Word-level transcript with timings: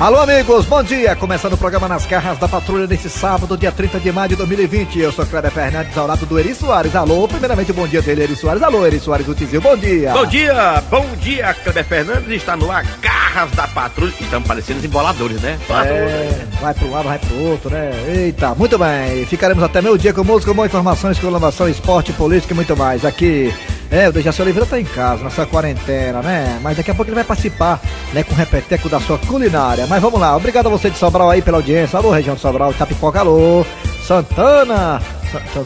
Alô, 0.00 0.18
amigos, 0.18 0.64
bom 0.64 0.82
dia! 0.82 1.14
Começando 1.14 1.52
o 1.52 1.58
programa 1.58 1.86
Nas 1.86 2.06
Garras 2.06 2.38
da 2.38 2.48
Patrulha 2.48 2.86
nesse 2.86 3.10
sábado, 3.10 3.54
dia 3.54 3.70
30 3.70 4.00
de 4.00 4.10
maio 4.10 4.30
de 4.30 4.36
2020. 4.36 4.98
Eu 4.98 5.12
sou 5.12 5.26
Cléber 5.26 5.50
Fernandes, 5.50 5.94
ao 5.98 6.06
lado 6.06 6.24
do 6.24 6.38
Eri 6.38 6.54
Soares. 6.54 6.96
Alô, 6.96 7.28
primeiramente, 7.28 7.70
bom 7.70 7.86
dia 7.86 8.00
dele, 8.00 8.22
Eri 8.22 8.34
Soares. 8.34 8.62
Alô, 8.62 8.86
Eri 8.86 8.98
Soares 8.98 9.26
do 9.26 9.34
Tizil, 9.34 9.60
bom 9.60 9.76
dia! 9.76 10.10
Bom 10.12 10.24
dia, 10.24 10.82
bom 10.90 11.06
dia, 11.18 11.52
Cléber 11.52 11.84
Fernandes. 11.84 12.30
Está 12.30 12.56
no 12.56 12.72
ar, 12.72 12.82
Garras 13.02 13.50
da 13.50 13.68
Patrulha. 13.68 14.14
Estamos 14.18 14.48
parecendo 14.48 14.78
os 14.78 14.84
emboladores, 14.86 15.38
né? 15.42 15.58
É, 15.68 16.46
vai 16.62 16.72
pro 16.72 16.90
lado, 16.90 17.04
vai 17.04 17.18
pro 17.18 17.36
outro, 17.50 17.68
né? 17.68 17.90
Eita, 18.08 18.54
muito 18.54 18.78
bem. 18.78 19.26
Ficaremos 19.26 19.62
até 19.62 19.82
meio 19.82 19.98
dia 19.98 20.14
com 20.14 20.24
música, 20.24 20.54
boa 20.54 20.66
informação, 20.66 21.10
exclamação, 21.10 21.68
esporte, 21.68 22.10
política 22.14 22.54
e 22.54 22.56
muito 22.56 22.74
mais. 22.74 23.04
Aqui 23.04 23.52
é, 23.90 24.08
o 24.08 24.12
Dejaci 24.12 24.40
Oliveira 24.40 24.66
tá 24.66 24.80
em 24.80 24.84
casa, 24.84 25.24
nessa 25.24 25.44
quarentena, 25.44 26.22
né? 26.22 26.58
Mas 26.62 26.76
daqui 26.76 26.90
a 26.90 26.94
pouco 26.94 27.08
ele 27.10 27.16
vai 27.16 27.24
participar, 27.24 27.80
né, 28.12 28.22
com 28.22 28.32
o 28.32 28.36
repeteco 28.36 28.88
da 28.88 29.00
sua 29.00 29.18
culinária. 29.18 29.86
Mas 29.88 30.00
vamos 30.00 30.20
lá, 30.20 30.36
obrigado 30.36 30.66
a 30.66 30.70
você 30.70 30.90
de 30.90 30.96
Sobral 30.96 31.28
aí 31.28 31.42
pela 31.42 31.58
audiência. 31.58 31.98
Alô, 31.98 32.10
região 32.10 32.36
de 32.36 32.40
Sobral, 32.40 32.70
Itapipoca, 32.70 33.18
alô, 33.18 33.66
Santana, 34.06 35.00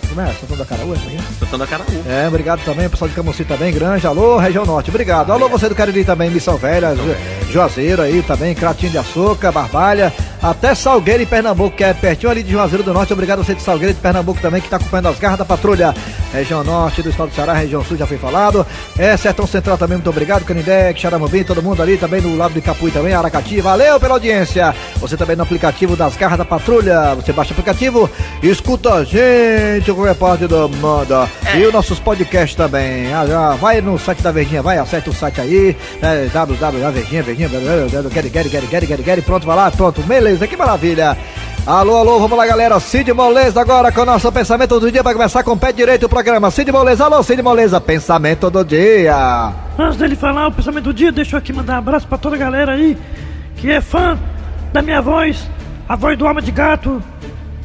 como 0.08 0.20
é? 0.20 0.32
Santana 0.32 0.58
da 0.58 0.64
Caraú, 0.64 0.94
é 0.94 0.98
Santana 1.38 1.64
da 1.64 1.66
Caraú. 1.66 2.02
É, 2.06 2.28
obrigado 2.28 2.64
também, 2.64 2.88
pessoal 2.88 3.08
de 3.08 3.14
Camuci 3.14 3.44
também, 3.44 3.72
Grande, 3.72 4.06
alô, 4.06 4.38
região 4.38 4.64
norte, 4.64 4.90
obrigado. 4.90 5.30
Alô, 5.30 5.48
você 5.48 5.68
do 5.68 5.74
Cariri 5.74 6.04
também, 6.04 6.30
Missão 6.30 6.56
Velha, 6.56 6.94
Ju, 6.94 7.16
Juazeiro 7.50 8.02
aí 8.02 8.22
também, 8.22 8.54
Cratinho 8.54 8.92
de 8.92 8.98
Açúcar, 8.98 9.52
Barbalha, 9.52 10.12
até 10.42 10.74
Salgueiro 10.74 11.22
em 11.22 11.26
Pernambuco, 11.26 11.76
que 11.76 11.84
é 11.84 11.94
pertinho 11.94 12.30
ali 12.30 12.42
de 12.42 12.52
Juazeiro 12.52 12.82
do 12.82 12.92
Norte. 12.92 13.12
Obrigado 13.12 13.40
a 13.40 13.44
você 13.44 13.54
de 13.54 13.62
Salgueiro 13.62 13.94
de 13.94 14.00
Pernambuco 14.00 14.40
também, 14.40 14.60
que 14.60 14.66
está 14.66 14.76
acompanhando 14.76 15.08
as 15.08 15.18
garras 15.18 15.38
da 15.38 15.44
patrulha. 15.44 15.94
Região 16.34 16.64
Norte 16.64 17.00
do 17.00 17.10
estado 17.10 17.28
do 17.28 17.34
Ceará, 17.34 17.52
região 17.52 17.84
Sul 17.84 17.96
já 17.96 18.06
foi 18.06 18.18
falado. 18.18 18.66
É, 18.98 19.16
Sertão 19.16 19.46
Central 19.46 19.78
também, 19.78 19.96
muito 19.96 20.10
obrigado. 20.10 20.44
Canindé, 20.44 20.92
Xaramubim, 20.94 21.44
todo 21.44 21.62
mundo 21.62 21.80
ali 21.80 21.96
também 21.96 22.20
no 22.20 22.36
lado 22.36 22.54
do 22.54 22.60
Capuí 22.60 22.90
também, 22.90 23.14
Aracati. 23.14 23.60
Valeu 23.60 24.00
pela 24.00 24.14
audiência. 24.14 24.74
Você 24.96 25.16
também 25.16 25.36
no 25.36 25.44
aplicativo 25.44 25.94
das 25.94 26.16
garras 26.16 26.38
da 26.38 26.44
patrulha. 26.44 27.14
Você 27.14 27.32
baixa 27.32 27.50
o 27.50 27.54
aplicativo, 27.54 28.10
escuta 28.42 28.94
a 28.94 29.04
gente, 29.04 29.90
o 29.90 30.02
repórter 30.02 30.48
do 30.48 30.68
Manda. 30.68 31.28
É. 31.46 31.58
E 31.58 31.66
os 31.66 31.72
nossos 31.72 32.00
podcasts 32.00 32.56
também. 32.56 33.12
Ah, 33.14 33.24
já, 33.26 33.50
vai 33.50 33.80
no 33.80 33.96
site 33.96 34.20
da 34.20 34.32
Verdinha, 34.32 34.60
vai, 34.60 34.78
acerte 34.78 35.08
o 35.10 35.12
site 35.12 35.40
aí. 35.40 35.76
É, 36.02 36.26
www.verdinha, 36.26 37.22
Verdinha, 37.22 37.48
get, 37.48 38.88
get, 38.88 39.04
get, 39.04 39.24
pronto, 39.24 39.46
vai 39.46 39.56
lá, 39.56 39.70
pronto, 39.70 40.02
beleza, 40.02 40.46
que 40.46 40.56
maravilha. 40.56 41.16
Alô, 41.66 41.96
alô, 41.96 42.18
vamos 42.18 42.36
lá, 42.36 42.46
galera. 42.46 42.78
Cid 42.78 43.10
Moleza 43.14 43.58
agora 43.58 43.90
com 43.90 44.02
o 44.02 44.04
nosso 44.04 44.30
pensamento 44.30 44.78
do 44.78 44.92
dia 44.92 45.02
para 45.02 45.14
começar 45.14 45.42
com 45.42 45.52
o 45.52 45.56
pé 45.56 45.72
direito 45.72 46.04
o 46.04 46.08
programa. 46.10 46.50
Cid 46.50 46.70
Moleza, 46.70 47.06
alô, 47.06 47.22
Cid 47.22 47.40
Moleza, 47.42 47.80
pensamento 47.80 48.50
do 48.50 48.62
dia. 48.62 49.50
Antes 49.78 49.96
dele 49.96 50.14
falar 50.14 50.48
o 50.48 50.52
pensamento 50.52 50.84
do 50.84 50.92
dia, 50.92 51.10
deixa 51.10 51.36
eu 51.36 51.38
aqui 51.38 51.54
mandar 51.54 51.76
um 51.76 51.78
abraço 51.78 52.06
para 52.06 52.18
toda 52.18 52.36
a 52.36 52.38
galera 52.38 52.72
aí 52.72 52.98
que 53.56 53.70
é 53.70 53.80
fã 53.80 54.18
da 54.74 54.82
minha 54.82 55.00
voz, 55.00 55.48
a 55.88 55.96
voz 55.96 56.18
do 56.18 56.26
Alma 56.26 56.42
de 56.42 56.50
Gato, 56.50 57.02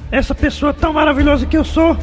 essa 0.09 0.33
pessoa 0.33 0.73
tão 0.73 0.93
maravilhosa 0.93 1.45
que 1.45 1.57
eu 1.57 1.65
sou 1.65 1.97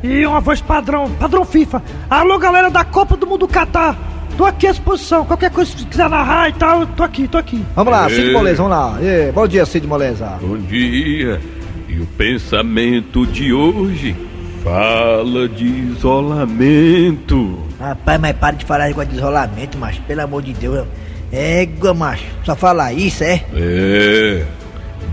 e 0.00 0.24
uma 0.24 0.40
voz 0.40 0.60
padrão, 0.60 1.10
padrão 1.10 1.44
FIFA. 1.44 1.82
Alô, 2.08 2.38
galera 2.38 2.70
da 2.70 2.84
Copa 2.84 3.16
do 3.16 3.26
Mundo 3.26 3.48
Catar. 3.48 3.96
Tô 4.36 4.44
aqui 4.44 4.66
à 4.66 4.70
disposição. 4.70 5.24
Qualquer 5.24 5.50
coisa 5.50 5.74
que 5.74 5.84
quiser 5.84 6.08
narrar 6.08 6.48
e 6.48 6.52
tal, 6.54 6.86
tô 6.86 7.02
aqui, 7.02 7.28
tô 7.28 7.38
aqui. 7.38 7.62
Vamos 7.74 7.92
lá, 7.92 8.08
Cid 8.08 8.32
Moleza, 8.32 8.62
vamos 8.62 8.70
lá. 8.76 8.98
E, 9.00 9.32
bom 9.32 9.46
dia, 9.46 9.66
Cid 9.66 9.86
Moleza. 9.86 10.38
Bom 10.40 10.56
dia. 10.58 11.40
E 11.88 12.00
o 12.00 12.06
pensamento 12.06 13.26
de 13.26 13.52
hoje 13.52 14.16
fala 14.64 15.48
de 15.48 15.66
isolamento. 15.66 17.58
Rapaz, 17.78 18.20
mas 18.20 18.36
para 18.36 18.56
de 18.56 18.64
falar 18.64 18.92
de 18.92 19.16
isolamento, 19.16 19.76
macho. 19.76 20.00
Pelo 20.02 20.22
amor 20.22 20.42
de 20.42 20.52
Deus. 20.54 20.86
Égua, 21.30 21.92
macho. 21.92 22.24
Só 22.44 22.54
falar 22.54 22.92
isso, 22.92 23.24
é? 23.24 23.44
É. 23.54 24.46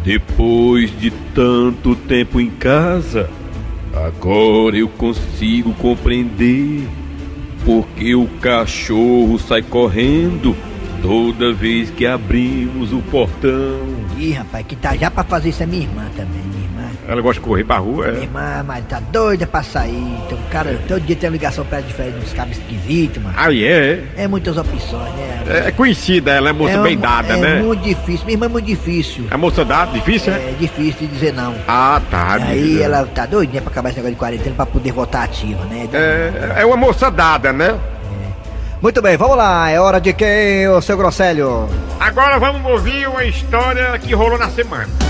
Depois 0.04 0.98
de 1.00 1.12
tanto 1.34 1.96
tempo 1.96 2.40
em 2.40 2.50
casa, 2.50 3.30
agora 3.94 4.78
eu 4.78 4.88
consigo 4.88 5.74
compreender 5.74 6.88
porque 7.66 8.16
o 8.16 8.28
cachorro 8.42 9.38
sai 9.40 9.62
correndo 9.62 10.56
toda 11.02 11.54
vez 11.54 11.90
que 11.90 12.06
abrimos 12.06 12.92
o 12.94 13.02
portão. 13.04 13.80
Ih, 14.18 14.34
rapaz, 14.34 14.66
que 14.68 14.76
tá 14.76 14.96
já 14.96 15.10
pra 15.10 15.24
fazer 15.24 15.50
isso 15.50 15.64
é 15.64 15.66
minha 15.66 15.84
irmã 15.84 16.06
também, 16.16 16.40
irmã. 16.40 16.59
Ela 17.10 17.22
gosta 17.24 17.42
de 17.42 17.48
correr 17.48 17.64
pra 17.64 17.78
rua, 17.78 18.10
é? 18.10 18.12
Minha 18.12 18.24
irmã, 18.24 18.64
mas 18.68 18.86
tá 18.86 19.00
doida 19.00 19.48
pra 19.48 19.64
sair. 19.64 19.98
Então, 20.26 20.38
cara, 20.52 20.80
todo 20.88 21.02
dia 21.02 21.16
tem 21.16 21.28
uma 21.28 21.34
ligação 21.34 21.66
pra 21.66 21.80
ela 21.80 21.88
diferente, 21.88 22.18
uns 22.24 22.34
cabos 22.34 22.56
esquisitos, 22.56 23.24
mano. 23.24 23.36
Ah, 23.36 23.52
é? 23.52 24.04
É 24.16 24.28
muitas 24.28 24.56
opções, 24.58 25.12
né? 25.16 25.44
É, 25.48 25.68
é 25.70 25.72
conhecida, 25.72 26.32
ela 26.32 26.50
é 26.50 26.54
moça 26.54 26.76
é 26.76 26.84
bem 26.84 26.96
dada, 26.96 27.34
é 27.34 27.38
né? 27.38 27.58
É 27.58 27.62
muito 27.64 27.82
difícil, 27.82 28.26
minha 28.28 28.36
irmã 28.36 28.46
é 28.46 28.50
muito 28.50 28.66
difícil. 28.66 29.26
É 29.32 29.38
moça 29.38 29.66
dada, 29.66 29.92
difícil, 29.92 30.32
é? 30.32 30.36
É 30.36 30.56
difícil 30.60 31.08
de 31.08 31.08
dizer 31.08 31.34
não. 31.34 31.56
Ah, 31.68 32.00
tá. 32.12 32.38
E 32.38 32.44
aí 32.44 32.82
ela 32.84 33.04
tá 33.08 33.26
doidinha 33.26 33.64
pra 33.64 33.72
acabar 33.72 33.90
esse 33.90 33.98
negócio 33.98 34.14
de 34.14 34.20
quarentena 34.20 34.56
pra 34.56 34.68
poder 34.68 34.92
voltar 34.92 35.24
ativa, 35.24 35.66
né? 35.66 35.90
É, 35.92 36.62
é 36.62 36.66
uma 36.66 36.78
moça 36.78 37.10
dada, 37.10 37.52
né? 37.52 37.76
Muito 38.82 39.02
bem, 39.02 39.18
vamos 39.18 39.36
lá. 39.36 39.68
É 39.70 39.80
hora 39.80 40.00
de 40.00 40.14
quem, 40.14 40.68
o 40.70 40.80
seu 40.80 40.96
Grosselho? 40.96 41.68
Agora 42.00 42.38
vamos 42.38 42.64
ouvir 42.72 43.10
uma 43.10 43.26
história 43.26 43.98
que 43.98 44.14
rolou 44.14 44.38
na 44.38 44.48
semana. 44.50 45.09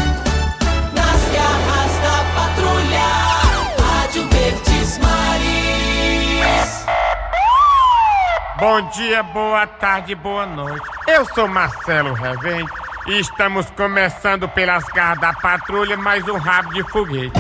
Bom 8.60 8.82
dia, 8.90 9.24
boa 9.24 9.66
tarde, 9.66 10.14
boa 10.14 10.46
noite. 10.46 10.86
Eu 11.08 11.24
sou 11.34 11.48
Marcelo 11.48 12.12
Revende 12.12 12.70
e 13.08 13.18
estamos 13.18 13.70
começando 13.70 14.50
pelas 14.50 14.84
garras 14.84 15.22
da 15.22 15.32
patrulha 15.32 15.96
mais 15.96 16.28
um 16.28 16.36
rabo 16.36 16.74
de 16.74 16.84
foguete. 16.92 17.32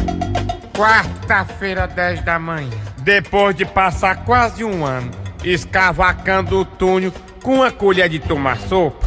Quarta-feira, 0.74 1.88
10 1.88 2.22
da 2.24 2.40
manhã. 2.40 2.70
Depois 3.00 3.54
de 3.54 3.66
passar 3.66 4.24
quase 4.24 4.64
um 4.64 4.86
ano 4.86 5.12
escavacando 5.44 6.62
o 6.62 6.64
túnel 6.64 7.12
com 7.44 7.56
uma 7.56 7.72
colher 7.72 8.08
de 8.08 8.20
tomar 8.20 8.58
sopa, 8.58 9.06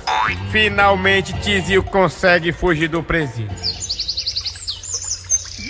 finalmente 0.50 1.32
Tizio 1.40 1.82
consegue 1.82 2.52
fugir 2.52 2.88
do 2.88 3.02
presídio. 3.02 3.56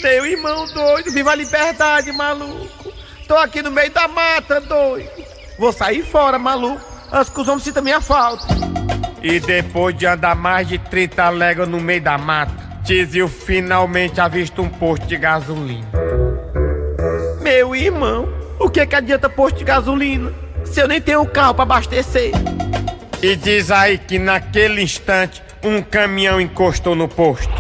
Meu 0.03 0.26
irmão 0.26 0.66
doido, 0.74 1.12
viva 1.12 1.30
a 1.30 1.36
liberdade, 1.36 2.10
maluco. 2.10 2.92
Tô 3.28 3.36
aqui 3.36 3.62
no 3.62 3.70
meio 3.70 3.92
da 3.92 4.09
mata, 4.09 4.60
doido. 4.60 5.31
Vou 5.62 5.72
sair 5.72 6.02
fora, 6.02 6.40
maluco, 6.40 6.80
antes 7.12 7.30
que 7.30 7.40
os 7.40 7.46
homens 7.46 7.62
sintam 7.62 7.84
minha 7.84 8.00
falta. 8.00 8.44
E 9.22 9.38
depois 9.38 9.96
de 9.96 10.04
andar 10.06 10.34
mais 10.34 10.66
de 10.66 10.76
30 10.76 11.28
léguas 11.28 11.68
no 11.68 11.78
meio 11.78 12.02
da 12.02 12.18
mata, 12.18 12.52
Tizio 12.82 13.28
finalmente 13.28 14.20
avista 14.20 14.60
um 14.60 14.68
posto 14.68 15.06
de 15.06 15.16
gasolina. 15.16 15.86
Meu 17.40 17.76
irmão, 17.76 18.28
o 18.58 18.68
que, 18.68 18.84
que 18.84 18.96
adianta 18.96 19.28
posto 19.28 19.58
de 19.58 19.64
gasolina? 19.64 20.32
se 20.64 20.80
eu 20.80 20.88
nem 20.88 21.00
tenho 21.00 21.24
carro 21.26 21.54
para 21.54 21.62
abastecer? 21.62 22.32
E 23.22 23.36
diz 23.36 23.70
aí 23.70 23.98
que 23.98 24.18
naquele 24.18 24.82
instante 24.82 25.40
um 25.62 25.80
caminhão 25.80 26.40
encostou 26.40 26.96
no 26.96 27.06
posto. 27.06 27.54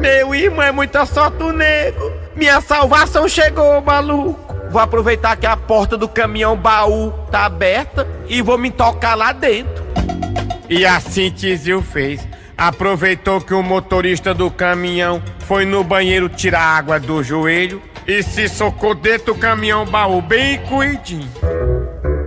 Meu 0.00 0.34
irmão 0.34 0.64
é 0.64 0.72
muita 0.72 1.06
sorte 1.06 1.40
nego. 1.52 2.19
Minha 2.40 2.58
salvação 2.62 3.28
chegou, 3.28 3.82
maluco. 3.82 4.56
Vou 4.70 4.80
aproveitar 4.80 5.36
que 5.36 5.44
a 5.44 5.58
porta 5.58 5.94
do 5.94 6.08
caminhão 6.08 6.56
baú 6.56 7.12
tá 7.30 7.44
aberta 7.44 8.08
e 8.26 8.40
vou 8.40 8.56
me 8.56 8.70
tocar 8.70 9.14
lá 9.14 9.30
dentro. 9.30 9.84
E 10.66 10.86
assim 10.86 11.30
Tizio 11.30 11.82
fez. 11.82 12.26
Aproveitou 12.56 13.42
que 13.42 13.52
o 13.52 13.62
motorista 13.62 14.32
do 14.32 14.50
caminhão 14.50 15.22
foi 15.40 15.66
no 15.66 15.84
banheiro 15.84 16.30
tirar 16.30 16.62
água 16.62 16.98
do 16.98 17.22
joelho 17.22 17.82
e 18.06 18.22
se 18.22 18.48
socou 18.48 18.94
dentro 18.94 19.34
do 19.34 19.38
caminhão 19.38 19.84
baú 19.84 20.22
bem 20.22 20.60
cuidinho. 20.60 21.28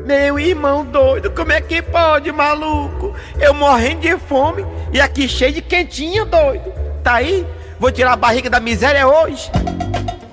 Meu 0.05 0.37
irmão 0.37 0.85
doido, 0.85 1.31
como 1.31 1.53
é 1.53 1.59
que 1.59 1.81
pode, 1.81 2.31
maluco? 2.31 3.15
Eu 3.39 3.55
morrendo 3.55 4.01
de 4.01 4.15
fome 4.15 4.63
e 4.91 5.01
aqui 5.01 5.27
cheio 5.27 5.53
de 5.53 5.61
quentinho, 5.63 6.23
doido. 6.23 6.71
Tá 7.03 7.15
aí? 7.15 7.43
Vou 7.79 7.91
tirar 7.91 8.13
a 8.13 8.15
barriga 8.15 8.47
da 8.47 8.59
miséria 8.59 9.07
hoje? 9.07 9.49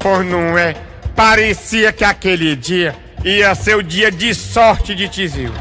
Pois 0.01 0.27
não 0.27 0.57
é. 0.57 0.75
Parecia 1.15 1.93
que 1.93 2.03
aquele 2.03 2.57
dia 2.57 2.97
ia 3.23 3.55
ser 3.55 3.77
o 3.77 3.83
dia 3.83 4.11
de 4.11 4.35
sorte 4.35 4.95
de 4.95 5.07
Tizil. 5.07 5.53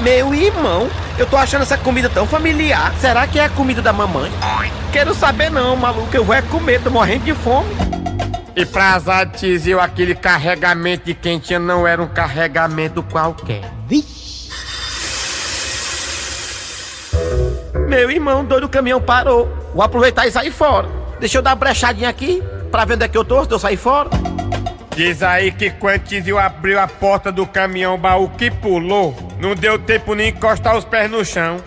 Meu 0.00 0.34
irmão, 0.34 0.90
eu 1.16 1.26
tô 1.26 1.36
achando 1.36 1.62
essa 1.62 1.78
comida 1.78 2.10
tão 2.10 2.26
familiar. 2.26 2.92
Será 3.00 3.24
que 3.26 3.38
é 3.38 3.44
a 3.44 3.48
comida 3.48 3.80
da 3.80 3.92
mamãe? 3.92 4.32
Quero 4.92 5.14
saber 5.14 5.48
não, 5.48 5.76
maluco. 5.76 6.14
Eu 6.14 6.24
vou 6.24 6.34
é 6.34 6.42
comer, 6.42 6.82
tô 6.82 6.90
morrendo 6.90 7.24
de 7.24 7.34
fome. 7.34 7.68
E 8.56 8.66
pra 8.66 8.94
azar 8.94 9.26
de 9.26 9.38
Tizil, 9.38 9.80
aquele 9.80 10.14
carregamento 10.14 11.04
de 11.04 11.14
quentinha 11.14 11.60
não 11.60 11.86
era 11.86 12.02
um 12.02 12.08
carregamento 12.08 13.02
qualquer. 13.02 13.62
Vixe. 13.86 14.50
Meu 17.86 18.10
irmão, 18.10 18.44
doido, 18.44 18.64
o 18.64 18.68
caminhão 18.68 19.00
parou. 19.00 19.48
Vou 19.72 19.84
aproveitar 19.84 20.26
e 20.26 20.32
sair 20.32 20.50
fora. 20.50 20.88
Deixa 21.20 21.38
eu 21.38 21.42
dar 21.42 21.50
uma 21.50 21.56
brechadinha 21.56 22.08
aqui, 22.08 22.42
pra 22.70 22.84
ver 22.84 22.94
onde 22.94 23.04
é 23.04 23.08
que 23.08 23.16
eu 23.16 23.24
tô, 23.24 23.44
se 23.44 23.50
eu 23.50 23.58
sair 23.58 23.76
fora. 23.76 24.10
Diz 24.94 25.22
aí 25.22 25.52
que 25.52 25.70
quando 25.70 26.04
Tizil 26.04 26.38
abriu 26.38 26.80
a 26.80 26.88
porta 26.88 27.30
do 27.30 27.46
caminhão 27.46 27.98
baú 27.98 28.30
que 28.30 28.50
pulou, 28.50 29.14
Não 29.38 29.54
deu 29.54 29.78
tempo 29.78 30.14
nem 30.14 30.30
encostar 30.30 30.76
os 30.76 30.84
pés 30.84 31.10
no 31.10 31.22
chão. 31.24 31.58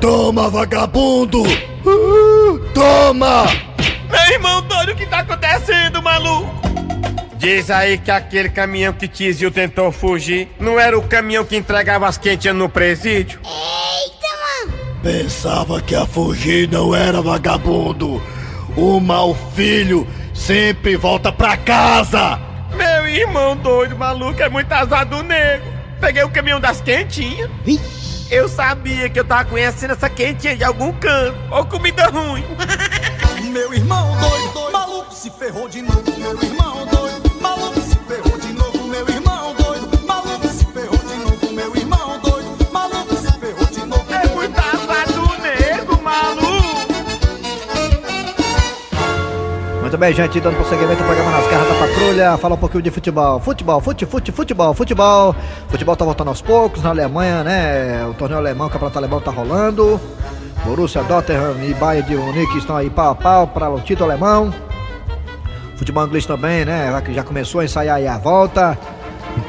Toma, 0.00 0.48
vagabundo! 0.48 1.42
Uh, 1.42 2.58
toma! 2.72 3.46
Meu 4.08 4.32
irmão 4.32 4.62
doido, 4.62 4.92
o 4.92 4.94
que 4.94 5.06
tá 5.06 5.18
acontecendo, 5.20 6.00
maluco? 6.00 6.48
Diz 7.36 7.70
aí 7.70 7.98
que 7.98 8.10
aquele 8.10 8.48
caminhão 8.48 8.92
que 8.92 9.08
Tizio 9.08 9.50
tentou 9.50 9.90
fugir 9.90 10.48
não 10.60 10.78
era 10.78 10.96
o 10.96 11.02
caminhão 11.02 11.44
que 11.44 11.56
entregava 11.56 12.06
as 12.06 12.16
quentinhas 12.16 12.56
no 12.56 12.68
presídio? 12.68 13.40
Pensava 15.02 15.82
que 15.82 15.94
a 15.94 16.06
fugir 16.06 16.66
não 16.70 16.94
era 16.94 17.20
vagabundo. 17.20 18.22
O 18.76 18.98
mau 18.98 19.34
filho 19.54 20.06
sempre 20.34 20.96
volta 20.96 21.30
pra 21.30 21.56
casa. 21.56 22.40
Meu 22.76 23.06
irmão 23.06 23.56
doido, 23.56 23.96
maluco, 23.96 24.42
é 24.42 24.48
muito 24.48 24.72
azar 24.72 25.06
do 25.06 25.22
nego. 25.22 25.64
Peguei 26.00 26.24
o 26.24 26.30
caminhão 26.30 26.58
das 26.58 26.80
quentinhas. 26.80 27.48
Eu 28.30 28.48
sabia 28.48 29.08
que 29.08 29.20
eu 29.20 29.24
tava 29.24 29.44
conhecendo 29.44 29.92
essa 29.92 30.10
quentinha 30.10 30.56
de 30.56 30.64
algum 30.64 30.92
canto. 30.92 31.36
Ou 31.52 31.64
comida 31.66 32.06
ruim. 32.06 32.44
Meu 33.52 33.72
irmão 33.72 34.16
doido, 34.18 34.72
maluco 34.72 35.14
se 35.14 35.30
ferrou 35.30 35.68
de 35.68 35.80
novo. 35.80 36.02
Meu 36.18 36.42
irmão 36.42 36.84
doido, 36.86 36.93
Muito 49.94 50.00
bem, 50.00 50.12
gente, 50.12 50.40
dando 50.40 50.56
prosseguimento 50.56 51.00
ao 51.02 51.06
programa 51.06 51.30
nas 51.30 51.46
garras 51.46 51.68
da 51.68 51.74
patrulha. 51.76 52.36
Fala 52.36 52.56
um 52.56 52.58
pouquinho 52.58 52.82
de 52.82 52.90
futebol. 52.90 53.38
Futebol, 53.38 53.80
fute, 53.80 54.04
fute, 54.04 54.32
futebol, 54.32 54.74
futebol. 54.74 55.36
Futebol 55.68 55.94
tá 55.94 56.04
voltando 56.04 56.26
aos 56.26 56.42
poucos. 56.42 56.82
Na 56.82 56.90
Alemanha, 56.90 57.44
né? 57.44 58.04
O 58.10 58.12
torneio 58.12 58.40
alemão, 58.40 58.66
o 58.66 58.70
campeonato 58.70 58.98
alemão 58.98 59.20
tá 59.20 59.30
rolando. 59.30 60.00
Borussia 60.64 61.00
Dortmund 61.04 61.70
e 61.70 61.74
Bayern 61.74 62.08
de 62.08 62.16
Munique 62.16 62.58
estão 62.58 62.76
aí 62.76 62.90
pau 62.90 63.10
a 63.10 63.14
pau 63.14 63.46
para 63.46 63.70
o 63.70 63.80
título 63.80 64.10
alemão. 64.10 64.52
Futebol 65.76 66.04
inglês 66.04 66.26
também, 66.26 66.64
né? 66.64 67.00
Já 67.10 67.22
começou 67.22 67.60
a 67.60 67.64
ensaiar 67.64 67.98
aí 67.98 68.08
a 68.08 68.18
volta. 68.18 68.76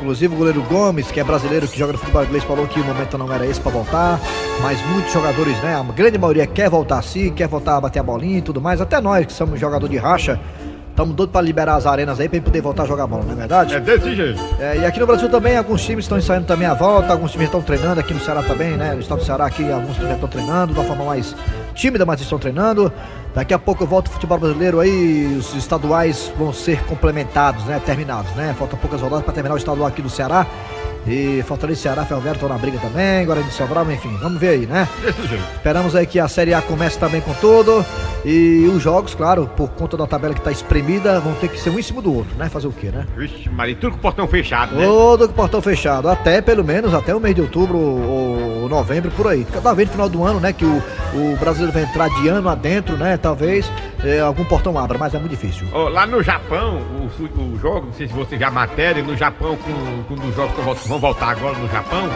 Inclusive 0.06 0.36
o 0.36 0.38
goleiro 0.38 0.62
Gomes, 0.62 1.10
que 1.10 1.19
é 1.19 1.24
brasileiro 1.24 1.68
que 1.68 1.80
joga 1.80 1.94
no 1.94 1.98
futebol 1.98 2.24
inglês, 2.24 2.44
falou 2.44 2.68
que 2.68 2.80
o 2.80 2.86
momento 2.86 3.18
não 3.18 3.34
era 3.34 3.44
esse 3.44 3.60
para 3.60 3.72
voltar. 3.72 4.19
Mas 4.62 4.80
muitos 4.92 5.12
jogadores, 5.12 5.60
né? 5.63 5.74
A 5.75 5.81
grande 5.81 6.16
maioria 6.19 6.46
quer 6.46 6.69
voltar 6.69 7.02
sim, 7.02 7.34
quer 7.34 7.48
voltar 7.48 7.78
a 7.78 7.81
bater 7.81 7.98
a 7.98 8.04
bolinha 8.04 8.38
e 8.38 8.42
tudo 8.44 8.62
mais. 8.62 8.80
Até 8.80 9.02
nós 9.02 9.25
que 9.25 9.34
somos 9.34 9.60
jogador 9.60 9.90
de 9.90 9.98
racha, 9.98 10.40
estamos 10.92 11.16
doidos 11.16 11.34
para 11.34 11.42
liberar 11.42 11.75
as 11.78 11.88
arenas 11.88 12.19
aí 12.19 12.30
para 12.30 12.40
poder 12.40 12.62
voltar 12.62 12.84
a 12.84 12.86
jogar 12.86 13.07
bola, 13.07 13.24
não 13.24 13.31
é 13.31 13.36
verdade? 13.36 13.74
É 13.74 13.80
desse 13.80 14.16
jeito. 14.16 14.40
É, 14.60 14.78
e 14.78 14.86
aqui 14.86 15.00
no 15.00 15.07
Brasil 15.07 15.28
também, 15.28 15.57
alguns 15.57 15.84
times 15.84 16.06
estão 16.06 16.19
ensaiando 16.19 16.46
também 16.46 16.68
a 16.68 16.75
volta, 16.75 17.12
alguns 17.12 17.31
times 17.31 17.48
estão 17.48 17.63
treinando 17.63 18.00
aqui 18.00 18.13
no 18.13 18.19
Ceará 18.19 18.44
também, 18.44 18.78
né? 18.78 18.94
No 18.94 19.00
estado 19.00 19.18
do 19.18 19.25
Ceará 19.25 19.48
aqui, 19.48 19.72
alguns 19.72 19.96
times 19.96 20.13
estão 20.13 20.30
treinando 20.30 20.72
de 20.72 20.80
uma 20.80 20.86
forma 20.86 21.06
mais 21.06 21.36
tímida, 21.74 22.06
mas 22.06 22.22
estão 22.22 22.38
treinando. 22.38 22.94
Daqui 23.35 23.53
a 23.53 23.59
pouco 23.59 23.83
eu 23.83 23.87
volto 23.87 24.07
o 24.07 24.11
futebol 24.11 24.37
brasileiro 24.37 24.79
aí, 24.79 25.35
os 25.37 25.53
estaduais 25.55 26.31
vão 26.37 26.53
ser 26.53 26.81
complementados, 26.85 27.65
né? 27.65 27.81
Terminados, 27.85 28.31
né? 28.31 28.55
Faltam 28.57 28.79
poucas 28.79 29.01
rodadas 29.01 29.25
para 29.25 29.33
terminar 29.33 29.55
o 29.55 29.57
estadual 29.57 29.89
aqui 29.89 30.01
do 30.01 30.09
Ceará. 30.09 30.47
E 31.07 31.43
Fortaleza 31.43 31.79
e 31.79 31.83
Ceará, 31.83 32.03
Ferroviário 32.03 32.37
estão 32.37 32.49
na 32.49 32.57
briga 32.57 32.79
também, 32.79 33.25
Guarani 33.25 33.47
de 33.47 33.53
Sobral, 33.53 33.89
enfim, 33.91 34.17
vamos 34.19 34.39
ver 34.39 34.49
aí, 34.49 34.65
né? 34.65 34.87
Desse 35.03 35.27
jeito. 35.27 35.43
Esperamos 35.53 35.95
aí 35.95 36.07
que 36.07 36.19
a 36.19 36.27
Série 36.27 36.53
A 36.53 36.63
comece 36.63 36.97
também 36.97 37.21
com 37.21 37.31
tudo. 37.35 37.85
E 38.23 38.65
os 38.73 38.81
jogos, 38.81 39.13
claro, 39.13 39.47
por 39.55 39.69
conta 39.69 39.95
da 39.95 40.07
tabela 40.07 40.33
que 40.33 40.41
tá 40.41 40.51
espremida, 40.51 41.19
vão 41.19 41.35
ter 41.35 41.49
que 41.49 41.59
ser 41.59 41.69
um 41.69 41.77
em 41.77 41.83
cima 41.83 42.01
do 42.01 42.11
outro, 42.11 42.35
né? 42.37 42.49
Fazer 42.49 42.65
o 42.65 42.71
quê, 42.71 42.87
né? 42.87 43.05
Vixe, 43.15 43.47
Maria, 43.49 43.75
tudo 43.75 43.91
com 43.91 43.97
o 43.97 44.01
portão 44.01 44.27
fechado, 44.27 44.75
né? 44.75 44.83
Todo 44.83 45.27
com 45.27 45.33
o 45.33 45.35
portão 45.35 45.61
fechado, 45.61 46.09
até 46.09 46.41
pelo 46.41 46.63
menos 46.63 46.91
até 46.91 47.13
o 47.13 47.19
mês 47.19 47.35
de 47.35 47.41
outubro 47.41 47.77
ou 47.77 48.67
novembro 48.67 49.11
por 49.11 49.27
aí. 49.27 49.45
Talvez 49.61 49.87
no 49.89 49.91
final 49.91 50.09
do 50.09 50.23
ano, 50.23 50.39
né? 50.39 50.53
Que 50.53 50.65
o, 50.65 50.81
o 51.15 51.38
brasileiro 51.38 51.71
vai 51.71 51.83
entrar 51.83 52.09
de 52.09 52.27
ano 52.27 52.50
adentro, 52.50 52.97
né? 52.97 53.17
Talvez 53.17 53.71
é, 54.03 54.19
algum 54.19 54.44
portão 54.44 54.77
abra, 54.77 54.97
mas 54.97 55.13
é 55.13 55.19
muito 55.19 55.31
difícil. 55.31 55.67
Ó, 55.71 55.88
lá 55.88 56.06
no 56.06 56.21
Japão, 56.21 56.77
o, 56.77 57.41
o 57.41 57.57
jogo, 57.57 57.88
não 57.88 57.94
sei 57.94 58.07
se 58.07 58.13
você 58.13 58.38
já 58.38 58.51
matéria, 58.51 59.01
no 59.01 59.15
Japão, 59.15 59.57
quando 60.07 60.27
os 60.27 60.35
jogos 60.35 60.85
vão 60.85 61.00
voltar 61.00 61.29
agora 61.29 61.57
no 61.57 61.69
Japão, 61.69 62.09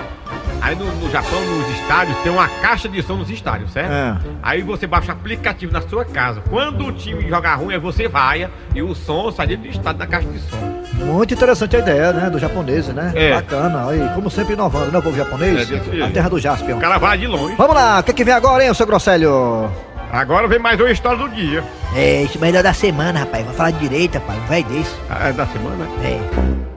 aí 0.62 0.76
no, 0.76 0.86
no 0.86 1.10
Japão, 1.12 1.40
nos 1.42 1.68
estádios, 1.80 2.18
tem 2.20 2.32
uma 2.32 2.48
caixa 2.48 2.88
de 2.90 3.02
som 3.02 3.16
nos 3.16 3.30
estádios, 3.30 3.72
certo? 3.72 3.92
É. 3.92 4.18
Aí 4.44 4.62
você 4.62 4.86
baixa 4.88 5.10
o 5.10 5.16
aplicativo 5.16 5.72
na 5.72 5.82
sua 5.82 6.06
casa. 6.06 6.42
Quando 6.50 6.86
o 6.86 6.92
time 6.92 7.28
jogar 7.28 7.56
ruim, 7.56 7.74
aí 7.74 7.80
você 7.80 8.08
vai 8.08 8.50
e 8.76 8.82
o 8.82 8.94
som 8.96 9.32
sai 9.32 9.48
dentro 9.48 9.64
do 9.64 9.70
estádio 9.70 10.00
da 10.00 10.08
caixa 10.08 10.28
de 10.28 10.40
som. 10.40 10.80
Muito 11.06 11.34
interessante 11.34 11.76
a 11.76 11.80
ideia, 11.80 12.12
né? 12.12 12.30
Do 12.30 12.38
japonês, 12.40 12.88
né? 12.90 13.12
É. 13.16 13.34
Bacana. 13.34 13.88
Aí, 13.90 14.00
como 14.16 14.30
sempre 14.30 14.54
inovando, 14.54 14.92
né? 14.92 15.00
O 15.00 15.02
povo 15.02 15.16
japonês? 15.16 15.70
É, 15.72 16.04
a 16.04 16.10
terra 16.10 16.30
do 16.30 16.40
Jaspion. 16.40 16.78
O 16.78 16.82
cara 16.82 16.98
vai 16.98 17.18
de 17.18 17.26
longe. 17.28 17.56
Vamos 17.58 17.76
lá, 17.76 18.00
o 18.00 18.04
que, 18.04 18.12
que 18.14 18.24
vem 18.24 18.34
agora, 18.34 18.66
hein, 18.66 18.74
seu 18.74 18.86
Grosselho? 18.86 19.72
Agora 20.12 20.48
vem 20.48 20.58
mais 20.60 20.80
uma 20.80 20.92
história 20.92 21.18
do 21.20 21.30
dia. 21.30 21.64
É, 21.96 22.24
isso 22.24 22.40
melhor 22.40 22.64
da 22.64 22.74
semana, 22.74 23.20
rapaz. 23.20 23.46
Vou 23.46 23.54
falar 23.54 23.72
direito, 23.72 24.16
rapaz. 24.16 24.40
Um 24.40 24.48
velho 24.48 24.66
desse. 24.66 24.96
Ah, 25.10 25.30
É 25.30 25.32
da 25.34 25.46
semana? 25.46 25.86
É. 26.04 26.69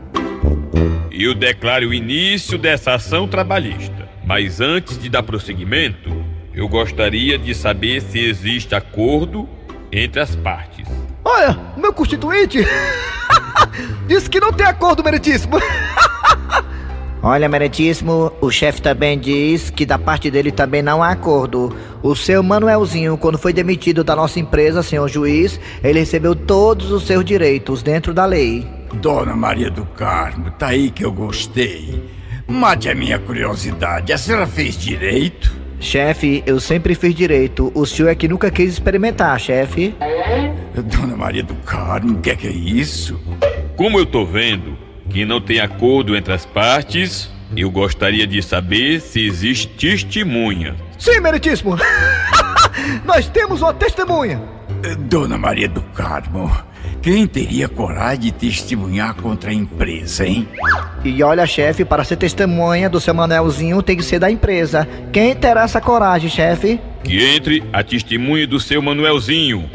Eu 1.15 1.35
declaro 1.35 1.91
o 1.91 1.95
início 1.95 2.57
dessa 2.57 2.95
ação 2.95 3.29
trabalhista. 3.29 4.09
Mas 4.25 4.63
antes 4.63 4.99
de 4.99 5.11
dar 5.11 5.23
prosseguimento, 5.23 6.25
eu 6.55 6.67
gostaria 6.67 7.39
de 7.39 7.55
saber 7.55 8.01
se 8.01 8.19
existe 8.19 8.75
acordo 8.75 9.47
entre 9.93 10.21
as 10.21 10.35
partes. 10.35 10.89
Olha, 11.23 11.59
meu 11.77 11.93
constituinte 11.93 12.67
disse 14.09 14.31
que 14.31 14.41
não 14.41 14.55
tem 14.55 14.65
acordo, 14.65 15.05
meritíssimo. 15.05 15.57
Olha, 17.23 17.47
meritíssimo, 17.47 18.33
o 18.41 18.51
chefe 18.51 18.81
também 18.81 19.19
diz 19.19 19.69
que 19.69 19.85
da 19.85 19.99
parte 19.99 20.31
dele 20.31 20.51
também 20.51 20.81
não 20.81 21.03
há 21.03 21.11
acordo. 21.11 21.77
O 22.03 22.17
seu 22.17 22.43
Manuelzinho, 22.43 23.19
quando 23.19 23.37
foi 23.37 23.53
demitido 23.53 24.03
da 24.03 24.17
nossa 24.17 24.41
empresa, 24.41 24.83
senhor 24.83 25.09
juiz, 25.09 25.61
ele 25.85 26.01
recebeu 26.01 26.35
todos 26.35 26.91
os 26.91 27.07
seus 27.07 27.23
direitos 27.23 27.83
dentro 27.83 28.15
da 28.15 28.25
lei. 28.25 28.67
Dona 28.95 29.35
Maria 29.35 29.71
do 29.71 29.85
Carmo, 29.85 30.51
tá 30.53 30.69
aí 30.69 30.91
que 30.91 31.05
eu 31.05 31.13
gostei. 31.13 32.03
Mate 32.47 32.89
a 32.89 32.95
minha 32.95 33.19
curiosidade. 33.19 34.13
A 34.13 34.19
senhora 34.19 34.47
fez 34.47 34.77
direito? 34.77 35.53
Chefe, 35.81 36.43
eu 36.47 36.61
sempre 36.61 36.95
fiz 36.95 37.15
direito. 37.15 37.73
O 37.75 37.85
senhor 37.85 38.09
é 38.09 38.15
que 38.15 38.29
nunca 38.29 38.51
quis 38.51 38.73
experimentar, 38.73 39.39
chefe. 39.41 39.95
Dona 40.75 41.17
Maria 41.17 41.43
do 41.43 41.55
Carmo, 41.57 42.19
o 42.19 42.21
que 42.21 42.31
é 42.31 42.37
que 42.37 42.47
é 42.47 42.53
isso? 42.53 43.19
Como 43.77 43.99
eu 43.99 44.07
tô 44.07 44.25
vendo 44.25 44.77
que 45.11 45.25
não 45.25 45.41
tem 45.41 45.59
acordo 45.61 46.15
entre 46.17 46.33
as 46.33 46.47
partes, 46.47 47.31
eu 47.57 47.71
gostaria 47.71 48.27
de 48.27 48.43
saber 48.43 49.01
se 49.01 49.27
existe 49.27 49.67
testemunha. 49.69 50.77
Sim, 50.99 51.21
meritíssimo. 51.21 51.77
Nós 53.05 53.29
temos 53.29 53.61
uma 53.61 53.75
testemunha. 53.75 54.41
Dona 55.01 55.37
Maria 55.37 55.69
do 55.69 55.83
Carmo, 55.83 56.51
quem 57.03 57.27
teria 57.27 57.69
coragem 57.69 58.21
de 58.21 58.33
testemunhar 58.33 59.17
contra 59.17 59.51
a 59.51 59.53
empresa, 59.53 60.25
hein? 60.25 60.49
E 61.05 61.21
olha, 61.21 61.45
chefe, 61.45 61.85
para 61.85 62.05
ser 62.05 62.17
testemunha 62.17 62.89
do 62.89 63.01
seu 63.01 63.13
Manuelzinho 63.13 63.83
tem 63.83 63.97
que 63.97 64.05
ser 64.05 64.21
da 64.21 64.31
empresa. 64.31 64.89
Quem 65.13 65.35
terá 65.35 65.65
essa 65.65 65.81
coragem, 65.81 66.31
chefe? 66.31 66.81
Que 67.03 67.21
entre 67.35 67.65
a 67.73 67.83
testemunha 67.83 68.47
do 68.47 68.61
seu 68.61 68.81
Manuelzinho. 68.81 69.69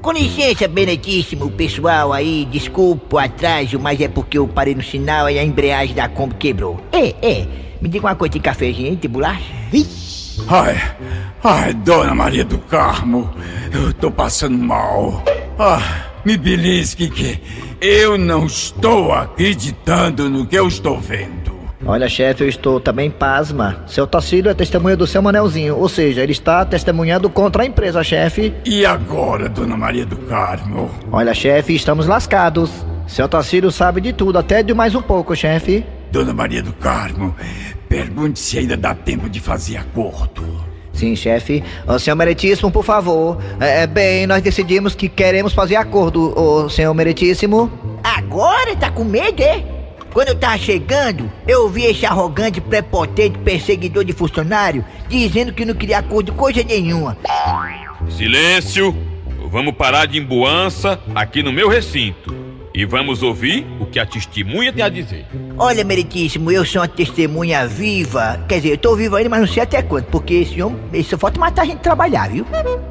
Com 0.00 0.12
licença, 0.12 0.66
Benedíssimo, 0.66 1.50
pessoal 1.50 2.12
aí, 2.12 2.48
desculpa 2.50 3.16
o 3.16 3.18
atraso, 3.18 3.78
mas 3.78 4.00
é 4.00 4.08
porque 4.08 4.38
eu 4.38 4.48
parei 4.48 4.74
no 4.74 4.82
sinal 4.82 5.28
e 5.28 5.38
a 5.38 5.44
embreagem 5.44 5.94
da 5.94 6.08
Kombi 6.08 6.34
quebrou. 6.36 6.80
É, 6.90 7.14
é, 7.22 7.46
me 7.82 7.88
diga 7.88 8.06
uma 8.06 8.14
coisa, 8.14 8.32
tem 8.32 8.40
cafezinho, 8.40 8.96
tem 8.96 9.10
bolacha? 9.10 9.44
Ai, 10.48 10.80
ai, 11.42 11.74
Dona 11.74 12.14
Maria 12.14 12.44
do 12.44 12.58
Carmo, 12.58 13.30
eu 13.72 13.92
tô 13.92 14.10
passando 14.10 14.56
mal. 14.56 15.22
Ah, 15.58 16.06
me 16.24 16.36
belisque 16.36 17.08
que 17.08 17.40
eu 17.80 18.16
não 18.16 18.46
estou 18.46 19.12
acreditando 19.12 20.30
no 20.30 20.46
que 20.46 20.56
eu 20.56 20.68
estou 20.68 20.98
vendo. 20.98 21.52
Olha, 21.84 22.08
chefe, 22.08 22.44
eu 22.44 22.48
estou 22.48 22.78
também 22.78 23.10
pasma. 23.10 23.82
Seu 23.88 24.06
Tacílio 24.06 24.50
é 24.50 24.54
testemunha 24.54 24.96
do 24.96 25.06
seu 25.06 25.20
Manelzinho, 25.20 25.76
ou 25.76 25.88
seja, 25.88 26.22
ele 26.22 26.30
está 26.30 26.64
testemunhando 26.64 27.28
contra 27.28 27.64
a 27.64 27.66
empresa, 27.66 28.04
chefe. 28.04 28.54
E 28.64 28.86
agora, 28.86 29.48
Dona 29.48 29.76
Maria 29.76 30.06
do 30.06 30.16
Carmo? 30.16 30.88
Olha, 31.10 31.34
chefe, 31.34 31.74
estamos 31.74 32.06
lascados. 32.06 32.70
Seu 33.06 33.28
Tacílio 33.28 33.70
sabe 33.72 34.00
de 34.00 34.12
tudo, 34.12 34.38
até 34.38 34.62
de 34.62 34.72
mais 34.72 34.94
um 34.94 35.02
pouco, 35.02 35.34
chefe. 35.34 35.84
Dona 36.12 36.32
Maria 36.32 36.62
do 36.62 36.72
Carmo, 36.74 37.34
pergunte 37.92 38.40
se 38.40 38.58
ainda 38.58 38.74
dá 38.74 38.94
tempo 38.94 39.28
de 39.28 39.38
fazer 39.38 39.76
acordo. 39.76 40.64
Sim, 40.94 41.14
chefe. 41.14 41.62
Senhor 42.00 42.16
Meritíssimo, 42.16 42.70
por 42.70 42.82
favor. 42.82 43.36
É, 43.60 43.86
bem, 43.86 44.26
nós 44.26 44.42
decidimos 44.42 44.94
que 44.94 45.10
queremos 45.10 45.52
fazer 45.52 45.76
acordo, 45.76 46.32
ô, 46.34 46.70
senhor 46.70 46.94
Meritíssimo. 46.94 47.70
Agora 48.02 48.74
tá 48.76 48.90
com 48.90 49.04
medo, 49.04 49.42
é? 49.42 49.62
Quando 50.10 50.28
eu 50.28 50.34
tava 50.34 50.56
chegando, 50.56 51.30
eu 51.46 51.64
ouvi 51.64 51.84
esse 51.84 52.06
arrogante, 52.06 52.62
prepotente, 52.62 53.38
perseguidor 53.38 54.04
de 54.04 54.14
funcionário 54.14 54.82
dizendo 55.08 55.52
que 55.52 55.66
não 55.66 55.74
queria 55.74 55.98
acordo 55.98 56.32
coisa 56.32 56.62
nenhuma. 56.62 57.16
Silêncio! 58.08 58.96
Vamos 59.50 59.74
parar 59.74 60.06
de 60.06 60.18
emboança 60.18 60.98
aqui 61.14 61.42
no 61.42 61.52
meu 61.52 61.68
recinto. 61.68 62.41
E 62.74 62.84
vamos 62.84 63.22
ouvir 63.22 63.66
o 63.78 63.86
que 63.86 63.98
a 63.98 64.06
testemunha 64.06 64.72
tem 64.72 64.82
a 64.82 64.88
dizer. 64.88 65.26
Olha, 65.58 65.84
meritíssimo, 65.84 66.50
eu 66.50 66.64
sou 66.64 66.80
uma 66.80 66.88
testemunha 66.88 67.66
viva. 67.66 68.44
Quer 68.48 68.56
dizer, 68.56 68.70
eu 68.70 68.78
tô 68.78 68.96
vivo 68.96 69.16
ainda, 69.16 69.28
mas 69.28 69.40
não 69.40 69.46
sei 69.46 69.62
até 69.62 69.82
quanto, 69.82 70.06
porque 70.06 70.34
esse 70.34 70.62
homem, 70.62 70.78
ele 70.92 71.04
só 71.04 71.18
falta 71.18 71.38
matar 71.38 71.62
a 71.62 71.64
gente 71.66 71.80
trabalhar, 71.80 72.30
viu? 72.30 72.46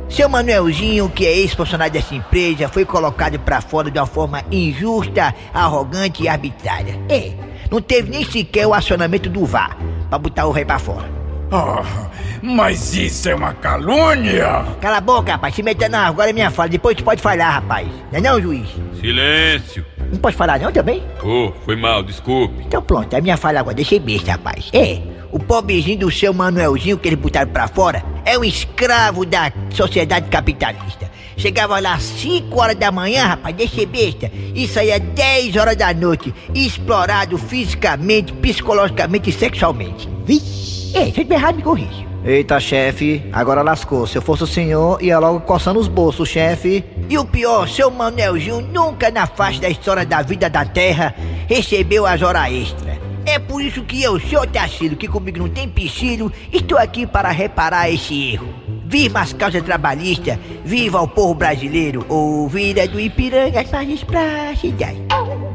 Seu 0.10 0.30
Manuelzinho, 0.30 1.10
que 1.10 1.26
é 1.26 1.38
ex-funcionário 1.38 1.94
dessa 1.94 2.14
empresa, 2.14 2.68
foi 2.68 2.86
colocado 2.86 3.40
pra 3.40 3.62
fora 3.62 3.90
de 3.90 3.98
uma 3.98 4.06
forma 4.06 4.44
injusta, 4.52 5.34
arrogante 5.54 6.24
e 6.24 6.28
arbitrária. 6.28 7.00
É, 7.10 7.32
não 7.72 7.82
teve 7.82 8.10
nem 8.10 8.24
sequer 8.24 8.68
o 8.68 8.74
acionamento 8.74 9.30
do 9.30 9.46
VAR 9.46 9.78
pra 10.10 10.20
botar 10.20 10.46
o 10.46 10.52
rei 10.52 10.66
pra 10.66 10.78
fora. 10.78 11.21
Ah, 11.54 12.10
mas 12.42 12.96
isso 12.96 13.28
é 13.28 13.36
uma 13.36 13.54
calúnia! 13.54 14.66
Cala 14.80 14.98
a 14.98 15.02
boca, 15.02 15.34
rapaz, 15.34 15.54
se 15.54 15.62
meta 15.62 15.90
não, 15.90 16.00
agora 16.00 16.30
é 16.30 16.34
minha 16.34 16.50
fala, 16.50 16.70
depois 16.70 16.96
tu 16.96 17.04
pode 17.04 17.22
falar, 17.22 17.50
rapaz. 17.50 17.90
Não 18.10 18.20
é 18.20 18.22
não, 18.22 18.42
juiz? 18.42 18.70
Silêncio. 19.02 19.86
Não 20.12 20.18
pode 20.18 20.38
falar 20.38 20.60
não 20.60 20.72
também? 20.72 21.04
Oh, 21.22 21.52
foi 21.66 21.76
mal, 21.76 22.04
desculpe. 22.04 22.64
Então 22.66 22.82
pronto, 22.82 23.14
é 23.14 23.20
minha 23.20 23.36
fala 23.36 23.60
agora, 23.60 23.76
deixei 23.76 24.00
besta, 24.00 24.32
rapaz. 24.32 24.70
É, 24.72 25.02
o 25.30 25.40
pobrezinho 25.40 26.00
do 26.00 26.12
seu 26.12 26.34
Manuelzinho 26.34 26.98
que 26.98 27.10
eles 27.10 27.20
botaram 27.20 27.52
pra 27.52 27.68
fora 27.68 28.02
é 28.24 28.38
um 28.38 28.46
escravo 28.46 29.26
da 29.26 29.52
sociedade 29.72 30.30
capitalista. 30.30 31.12
Chegava 31.36 31.82
lá 31.82 31.96
às 31.96 32.04
5 32.04 32.58
horas 32.62 32.76
da 32.76 32.94
manhã, 32.94 33.26
rapaz, 33.26 33.54
deixei 33.54 33.86
besta, 33.86 34.32
e 34.56 34.68
saía 34.70 35.02
10 35.02 35.58
horas 35.58 35.76
da 35.76 35.94
noite, 35.94 36.34
explorado 36.56 37.38
fisicamente, 37.38 38.32
psicologicamente 38.32 39.32
e 39.32 39.34
sexualmente. 39.34 40.08
Vixe! 40.26 40.61
É, 40.94 41.00
se 41.00 41.00
eu 41.00 41.08
estiver 41.08 41.36
errado, 41.36 41.56
me 41.56 41.64
corrija. 41.64 42.12
Eita, 42.24 42.60
chefe, 42.60 43.24
agora 43.34 43.62
lascou. 43.62 44.06
Se 44.06 44.18
eu 44.18 44.22
fosse 44.22 44.44
o 44.44 44.48
senhor, 44.48 45.02
ia 45.02 45.18
logo 45.18 45.40
coçando 45.42 45.80
os 45.80 45.88
bolsos, 45.88 46.30
chefe. 46.30 46.84
E 47.10 47.18
o 47.18 47.26
pior, 47.26 47.68
seu 47.68 47.90
Manelzinho 47.90 48.62
nunca 48.62 49.10
na 49.10 49.26
face 49.26 49.60
da 49.60 49.70
história 49.70 50.06
da 50.06 50.22
vida 50.22 50.50
da 50.50 50.64
Terra 50.64 51.16
recebeu 51.48 52.06
as 52.06 52.22
horas 52.22 52.52
extras. 52.52 52.98
É 53.26 53.40
por 53.40 53.62
isso 53.62 53.84
que 53.84 54.02
eu, 54.02 54.20
seu 54.20 54.46
Tacílio, 54.46 54.98
que 54.98 55.08
comigo 55.08 55.40
não 55.40 55.50
tem 55.50 55.70
piscílio, 55.70 56.32
estou 56.52 56.78
aqui 56.78 57.06
para 57.06 57.30
reparar 57.30 57.90
esse 57.90 58.34
erro. 58.34 58.48
Viva 58.86 59.22
as 59.22 59.32
causas 59.32 59.62
trabalhistas, 59.64 60.38
viva 60.66 61.02
o 61.02 61.08
povo 61.08 61.34
brasileiro, 61.34 62.06
ou 62.10 62.48
vida 62.50 62.88
do 62.88 63.00
Ipiranga, 63.00 63.62
as 63.62 63.72
margens 63.72 64.04
plácidas. 64.04 64.96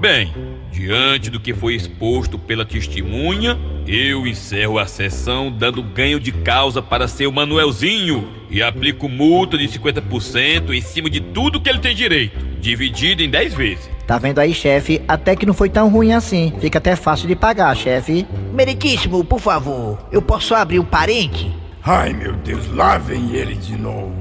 Bem, 0.01 0.33
diante 0.73 1.29
do 1.29 1.41
que 1.41 1.53
foi 1.53 1.75
exposto 1.75 2.39
pela 2.39 2.65
testemunha, 2.65 3.59
eu 3.87 4.27
encerro 4.27 4.79
a 4.79 4.87
sessão 4.87 5.51
dando 5.51 5.83
ganho 5.83 6.19
de 6.19 6.33
causa 6.33 6.83
para 6.83 7.07
seu 7.07 7.31
Manuelzinho 7.31 8.29
e 8.51 8.63
aplico 8.63 9.09
multa 9.09 9.57
de 9.57 9.69
50% 9.69 10.71
em 10.71 10.81
cima 10.81 11.09
de 11.09 11.21
tudo 11.21 11.61
que 11.61 11.69
ele 11.69 11.79
tem 11.79 11.95
direito, 11.95 12.39
dividido 12.61 13.23
em 13.23 13.31
10 13.31 13.55
vezes. 13.55 13.91
Tá 14.07 14.19
vendo 14.19 14.39
aí, 14.39 14.53
chefe? 14.53 15.01
Até 15.07 15.37
que 15.37 15.47
não 15.47 15.55
foi 15.55 15.69
tão 15.69 15.89
ruim 15.89 16.13
assim. 16.13 16.53
Fica 16.61 16.79
até 16.79 16.97
fácil 16.97 17.29
de 17.29 17.37
pagar, 17.37 17.77
chefe. 17.77 18.27
Meritíssimo, 18.53 19.25
por 19.25 19.41
favor, 19.41 19.99
eu 20.11 20.23
posso 20.23 20.55
abrir 20.55 20.79
um 20.79 20.85
parente? 20.85 21.55
Ai, 21.85 22.13
meu 22.13 22.33
Deus, 22.33 22.69
lá 22.73 22.99
vem 22.99 23.35
ele 23.35 23.55
de 23.55 23.77
novo. 23.77 24.13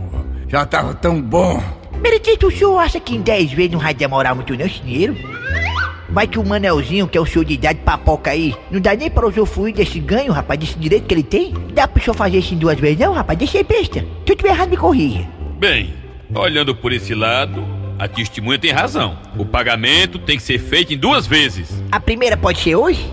Já 0.48 0.66
tava 0.66 0.94
tão 0.94 1.22
bom. 1.22 1.62
Meritíssimo, 2.00 2.48
o 2.48 2.52
senhor 2.52 2.78
acha 2.78 3.00
que 3.00 3.16
em 3.16 3.22
10 3.22 3.54
vezes 3.54 3.72
não 3.72 3.80
vai 3.80 3.94
demorar 3.94 4.36
muito 4.36 4.56
não 4.56 4.68
dinheiro? 4.68 5.16
Vai 6.10 6.28
que 6.28 6.38
o 6.38 6.46
Manelzinho, 6.46 7.08
que 7.08 7.18
é 7.18 7.22
o 7.22 7.26
senhor 7.26 7.44
de 7.46 7.56
idade 7.56 7.80
papoca 7.80 8.32
aí, 8.32 8.56
não 8.70 8.80
dá 8.80 8.96
nem 8.96 9.10
pra 9.10 9.28
usufruir 9.28 9.74
desse 9.74 10.00
ganho, 10.00 10.32
rapaz, 10.32 10.60
desse 10.60 10.78
direito 10.78 11.06
que 11.06 11.14
ele 11.14 11.24
tem? 11.24 11.54
Dá 11.74 11.88
pro 11.88 12.02
senhor 12.02 12.16
fazer 12.16 12.38
isso 12.38 12.54
em 12.54 12.58
duas 12.58 12.80
vezes 12.80 13.00
não, 13.00 13.14
rapaz? 13.14 13.38
Deixa 13.38 13.58
aí 13.58 13.64
besta. 13.64 14.00
Se 14.26 14.32
eu 14.32 14.36
tiver 14.36 14.50
errado, 14.50 14.70
me 14.70 14.78
corrija. 14.78 15.28
Bem, 15.58 15.94
olhando 16.34 16.76
por 16.76 16.94
esse 16.94 17.16
lado, 17.16 17.66
a 17.98 18.08
testemunha 18.08 18.60
tem 18.60 18.72
razão. 18.72 19.18
O 19.38 19.46
pagamento 19.46 20.20
tem 20.20 20.38
que 20.38 20.44
ser 20.44 20.60
feito 20.60 20.94
em 20.94 20.98
duas 20.98 21.26
vezes. 21.26 21.82
A 21.92 22.00
primeira 22.00 22.38
pode 22.38 22.60
ser 22.60 22.76
hoje? 22.76 23.06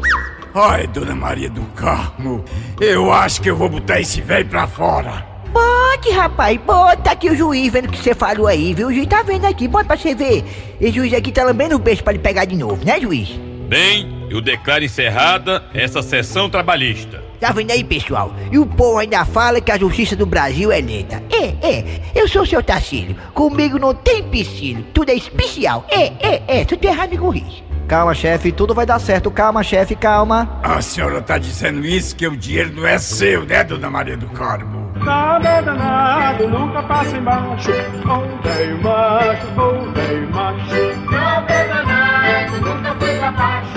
Ai, 0.54 0.86
dona 0.86 1.14
Maria 1.14 1.48
do 1.48 1.62
Carmo, 1.74 2.44
eu 2.78 3.10
acho 3.10 3.40
que 3.40 3.48
eu 3.48 3.56
vou 3.56 3.70
botar 3.70 4.00
esse 4.00 4.20
velho 4.20 4.46
pra 4.46 4.66
fora. 4.66 5.31
Bote, 5.52 6.10
rapaz, 6.10 6.58
bota 6.58 7.10
aqui 7.10 7.30
o 7.30 7.36
juiz 7.36 7.72
vendo 7.72 7.86
o 7.86 7.90
que 7.90 7.98
você 7.98 8.14
falou 8.14 8.46
aí, 8.46 8.72
viu? 8.72 8.88
O 8.88 8.92
juiz 8.92 9.06
tá 9.06 9.22
vendo 9.22 9.44
aqui, 9.44 9.68
bota 9.68 9.84
pra 9.84 9.96
você 9.96 10.14
ver. 10.14 10.44
Esse 10.80 10.92
juiz 10.92 11.12
aqui 11.12 11.30
tá 11.30 11.44
lambendo 11.44 11.76
o 11.76 11.78
beijo 11.78 12.02
pra 12.02 12.12
ele 12.12 12.22
pegar 12.22 12.44
de 12.44 12.56
novo, 12.56 12.84
né, 12.84 12.98
juiz? 13.00 13.38
Bem, 13.68 14.26
eu 14.30 14.40
declaro 14.40 14.84
encerrada 14.84 15.64
essa 15.74 16.02
sessão 16.02 16.48
trabalhista. 16.48 17.22
Tá 17.38 17.52
vendo 17.52 17.70
aí, 17.70 17.82
pessoal? 17.82 18.34
E 18.50 18.58
o 18.58 18.64
povo 18.64 18.98
ainda 18.98 19.24
fala 19.24 19.60
que 19.60 19.72
a 19.72 19.78
justiça 19.78 20.14
do 20.14 20.24
Brasil 20.24 20.70
é 20.70 20.80
lenta. 20.80 21.22
É, 21.30 21.66
é, 21.66 22.00
eu 22.14 22.28
sou 22.28 22.42
o 22.42 22.46
seu 22.46 22.62
Tacílio. 22.62 23.16
Comigo 23.34 23.78
não 23.78 23.94
tem 23.94 24.22
piscílio, 24.22 24.84
tudo 24.94 25.10
é 25.10 25.14
especial. 25.14 25.86
É, 25.90 26.12
é, 26.20 26.42
é, 26.46 26.64
se 26.64 26.74
eu 26.74 26.90
errado, 26.90 27.10
me 27.10 27.18
corrige. 27.18 27.64
Calma, 27.88 28.14
chefe, 28.14 28.52
tudo 28.52 28.74
vai 28.74 28.86
dar 28.86 28.98
certo. 28.98 29.30
Calma, 29.30 29.62
chefe, 29.62 29.94
calma. 29.94 30.60
A 30.62 30.80
senhora 30.80 31.20
tá 31.20 31.36
dizendo 31.36 31.84
isso 31.84 32.16
que 32.16 32.26
o 32.26 32.36
dinheiro 32.36 32.72
não 32.74 32.86
é 32.86 32.96
seu, 32.98 33.44
né, 33.44 33.64
dona 33.64 33.90
Maria 33.90 34.16
do 34.16 34.28
Carmo? 34.28 34.81
Nada 35.04 35.60
danado, 35.62 36.48
nunca 36.48 36.82
passa 36.84 37.16
embaixo. 37.16 37.72
Velho 37.72 38.82
macho, 38.82 39.92
velho 39.94 40.30
macho. 40.30 41.10
Nada 41.10 41.64
danado, 41.68 42.60
nunca 42.60 42.94
foi 42.94 43.16
pra 43.18 43.32
baixo. 43.32 43.72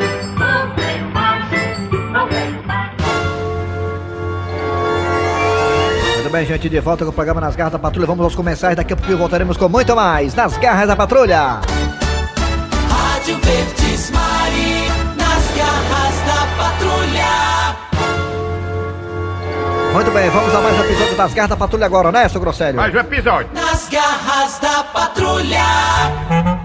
Velho 0.75 1.09
macho, 1.13 1.55
velho 2.29 2.67
macho. 2.67 3.05
Muito 6.15 6.29
bem, 6.31 6.45
gente, 6.45 6.69
de 6.69 6.79
volta 6.79 7.03
com 7.05 7.11
o 7.11 7.13
programa 7.13 7.41
Nas 7.41 7.55
Garras 7.55 7.73
da 7.73 7.79
Patrulha. 7.79 8.07
Vamos 8.07 8.23
aos 8.23 8.35
comerciais. 8.35 8.75
Daqui 8.75 8.93
a 8.93 8.95
pouco 8.95 9.17
voltaremos 9.17 9.57
com 9.57 9.67
muito 9.67 9.95
mais 9.95 10.35
Nas 10.35 10.57
Garras 10.57 10.87
da 10.87 10.95
Patrulha. 10.95 11.59
Muito 19.95 20.11
bem, 20.11 20.29
vamos 20.29 20.53
a 20.53 20.59
mais 20.59 20.77
um 20.77 20.83
episódio 20.83 21.15
das 21.15 21.33
Garras 21.33 21.49
da 21.51 21.55
Patrulha 21.55 21.85
agora, 21.85 22.11
né, 22.11 22.27
seu 22.27 22.41
Grosselho? 22.41 22.75
Mais 22.75 22.93
um 22.93 22.97
episódio. 22.99 23.47
Nas 23.53 23.87
garras 23.87 24.59
da 24.59 24.83
patrulha. 24.83 25.63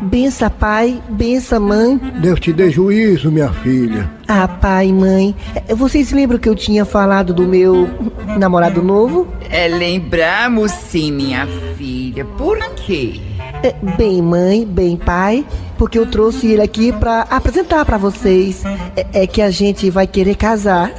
Bença 0.02 0.50
pai, 0.50 1.00
bença 1.10 1.60
mãe. 1.60 1.96
Deus 2.20 2.40
te 2.40 2.52
dê 2.52 2.70
juízo, 2.72 3.30
minha 3.30 3.52
filha. 3.52 4.10
Ah, 4.26 4.48
pai 4.48 4.88
e 4.88 4.92
mãe, 4.92 5.36
vocês 5.76 6.10
lembram 6.10 6.40
que 6.40 6.48
eu 6.48 6.56
tinha 6.56 6.84
falado 6.84 7.32
do 7.32 7.44
meu 7.44 7.88
namorado 8.36 8.82
novo? 8.82 9.28
É, 9.48 9.68
lembramos 9.68 10.72
sim, 10.72 11.12
minha 11.12 11.46
filha. 11.78 12.24
Por 12.24 12.58
quê? 12.74 13.20
Eh, 13.62 13.74
Bem, 13.96 14.20
mãe, 14.20 14.66
bem, 14.66 14.96
pai, 14.96 15.46
porque 15.78 15.98
eu 15.98 16.06
trouxe 16.06 16.48
ele 16.48 16.62
aqui 16.62 16.90
pra 16.92 17.22
apresentar 17.30 17.84
pra 17.84 17.96
vocês. 17.96 18.64
É, 18.96 19.22
é 19.22 19.26
que 19.28 19.40
a 19.40 19.50
gente 19.50 19.88
vai 19.88 20.08
querer 20.08 20.34
casar. 20.34 20.90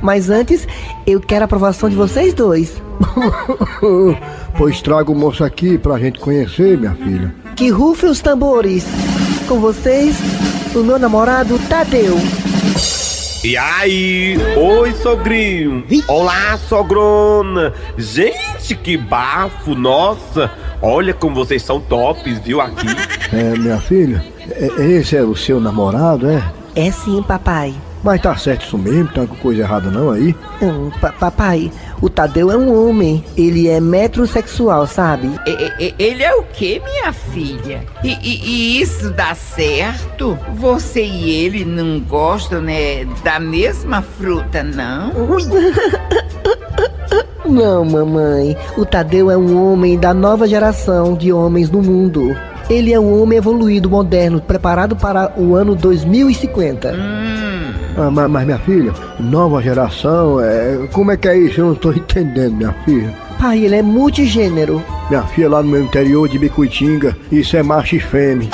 Mas 0.00 0.30
antes, 0.30 0.66
eu 1.06 1.20
quero 1.20 1.42
a 1.42 1.44
aprovação 1.46 1.88
de 1.88 1.96
vocês 1.96 2.32
dois. 2.34 2.80
pois 4.56 4.80
traga 4.80 5.10
o 5.10 5.14
moço 5.14 5.44
aqui 5.44 5.78
pra 5.78 5.98
gente 5.98 6.18
conhecer, 6.20 6.78
minha 6.78 6.94
filha. 6.94 7.34
Que 7.56 7.68
rufem 7.70 8.10
os 8.10 8.20
tambores. 8.20 8.84
Com 9.46 9.60
vocês, 9.60 10.16
o 10.74 10.78
meu 10.78 10.98
namorado 10.98 11.58
Tadeu. 11.68 12.16
E 13.42 13.56
aí? 13.56 14.36
Oi, 14.56 14.92
sogrinho. 14.94 15.82
Olá, 16.08 16.58
sogrona. 16.68 17.72
Gente, 17.96 18.74
que 18.76 18.96
bafo, 18.98 19.74
nossa. 19.74 20.50
Olha 20.82 21.12
como 21.14 21.34
vocês 21.34 21.62
são 21.62 21.80
tops, 21.80 22.38
viu, 22.40 22.60
aqui. 22.60 22.86
É, 23.32 23.58
minha 23.58 23.78
filha, 23.78 24.24
é- 24.50 24.82
esse 24.92 25.16
é 25.16 25.22
o 25.22 25.34
seu 25.34 25.58
namorado, 25.60 26.28
é? 26.28 26.42
É 26.74 26.90
sim, 26.90 27.22
papai. 27.22 27.74
Mas 28.02 28.20
tá 28.22 28.34
certo 28.36 28.62
isso 28.64 28.78
mesmo, 28.78 29.08
tá 29.08 29.26
com 29.26 29.34
coisa 29.36 29.60
errada 29.60 29.90
não 29.90 30.10
aí? 30.10 30.34
Hum, 30.62 30.90
pa- 31.00 31.12
papai, 31.12 31.70
o 32.00 32.08
Tadeu 32.08 32.50
é 32.50 32.56
um 32.56 32.88
homem. 32.88 33.22
Ele 33.36 33.68
é 33.68 33.78
metrosexual, 33.78 34.86
sabe? 34.86 35.30
E- 35.46 35.72
e- 35.88 35.94
Ele 35.98 36.22
é 36.22 36.34
o 36.34 36.42
que, 36.44 36.80
minha 36.80 37.12
filha? 37.12 37.82
E, 38.02 38.12
e- 38.22 38.40
e 38.44 38.80
isso 38.80 39.10
dá 39.10 39.34
certo? 39.34 40.38
Você 40.54 41.04
e 41.04 41.30
ele 41.44 41.62
não 41.64 42.00
gostam, 42.00 42.62
né, 42.62 43.04
da 43.22 43.38
mesma 43.38 44.00
fruta, 44.00 44.62
não? 44.62 45.12
Não, 47.44 47.84
mamãe. 47.84 48.56
O 48.76 48.84
Tadeu 48.84 49.30
é 49.30 49.36
um 49.36 49.60
homem 49.72 49.98
da 49.98 50.14
nova 50.14 50.46
geração 50.46 51.14
de 51.14 51.32
homens 51.32 51.68
no 51.70 51.82
mundo. 51.82 52.36
Ele 52.68 52.92
é 52.92 53.00
um 53.00 53.20
homem 53.20 53.38
evoluído, 53.38 53.90
moderno, 53.90 54.40
preparado 54.40 54.94
para 54.94 55.32
o 55.36 55.56
ano 55.56 55.74
2050. 55.74 56.92
Ah, 58.02 58.10
mas, 58.10 58.30
mas, 58.30 58.46
minha 58.46 58.58
filha, 58.60 58.94
nova 59.18 59.60
geração, 59.60 60.40
é, 60.40 60.88
como 60.90 61.10
é 61.10 61.18
que 61.18 61.28
é 61.28 61.36
isso? 61.36 61.60
Eu 61.60 61.66
não 61.66 61.74
tô 61.74 61.92
entendendo, 61.92 62.56
minha 62.56 62.72
filha. 62.82 63.14
Pai, 63.38 63.58
ele 63.58 63.74
é 63.74 63.82
multigênero. 63.82 64.82
Minha 65.10 65.22
filha 65.24 65.50
lá 65.50 65.62
no 65.62 65.68
meu 65.68 65.82
interior 65.82 66.26
de 66.26 66.38
Bicuitinga, 66.38 67.14
isso 67.30 67.58
é 67.58 67.62
macho 67.62 67.96
e 67.96 68.00
fêmea. 68.00 68.48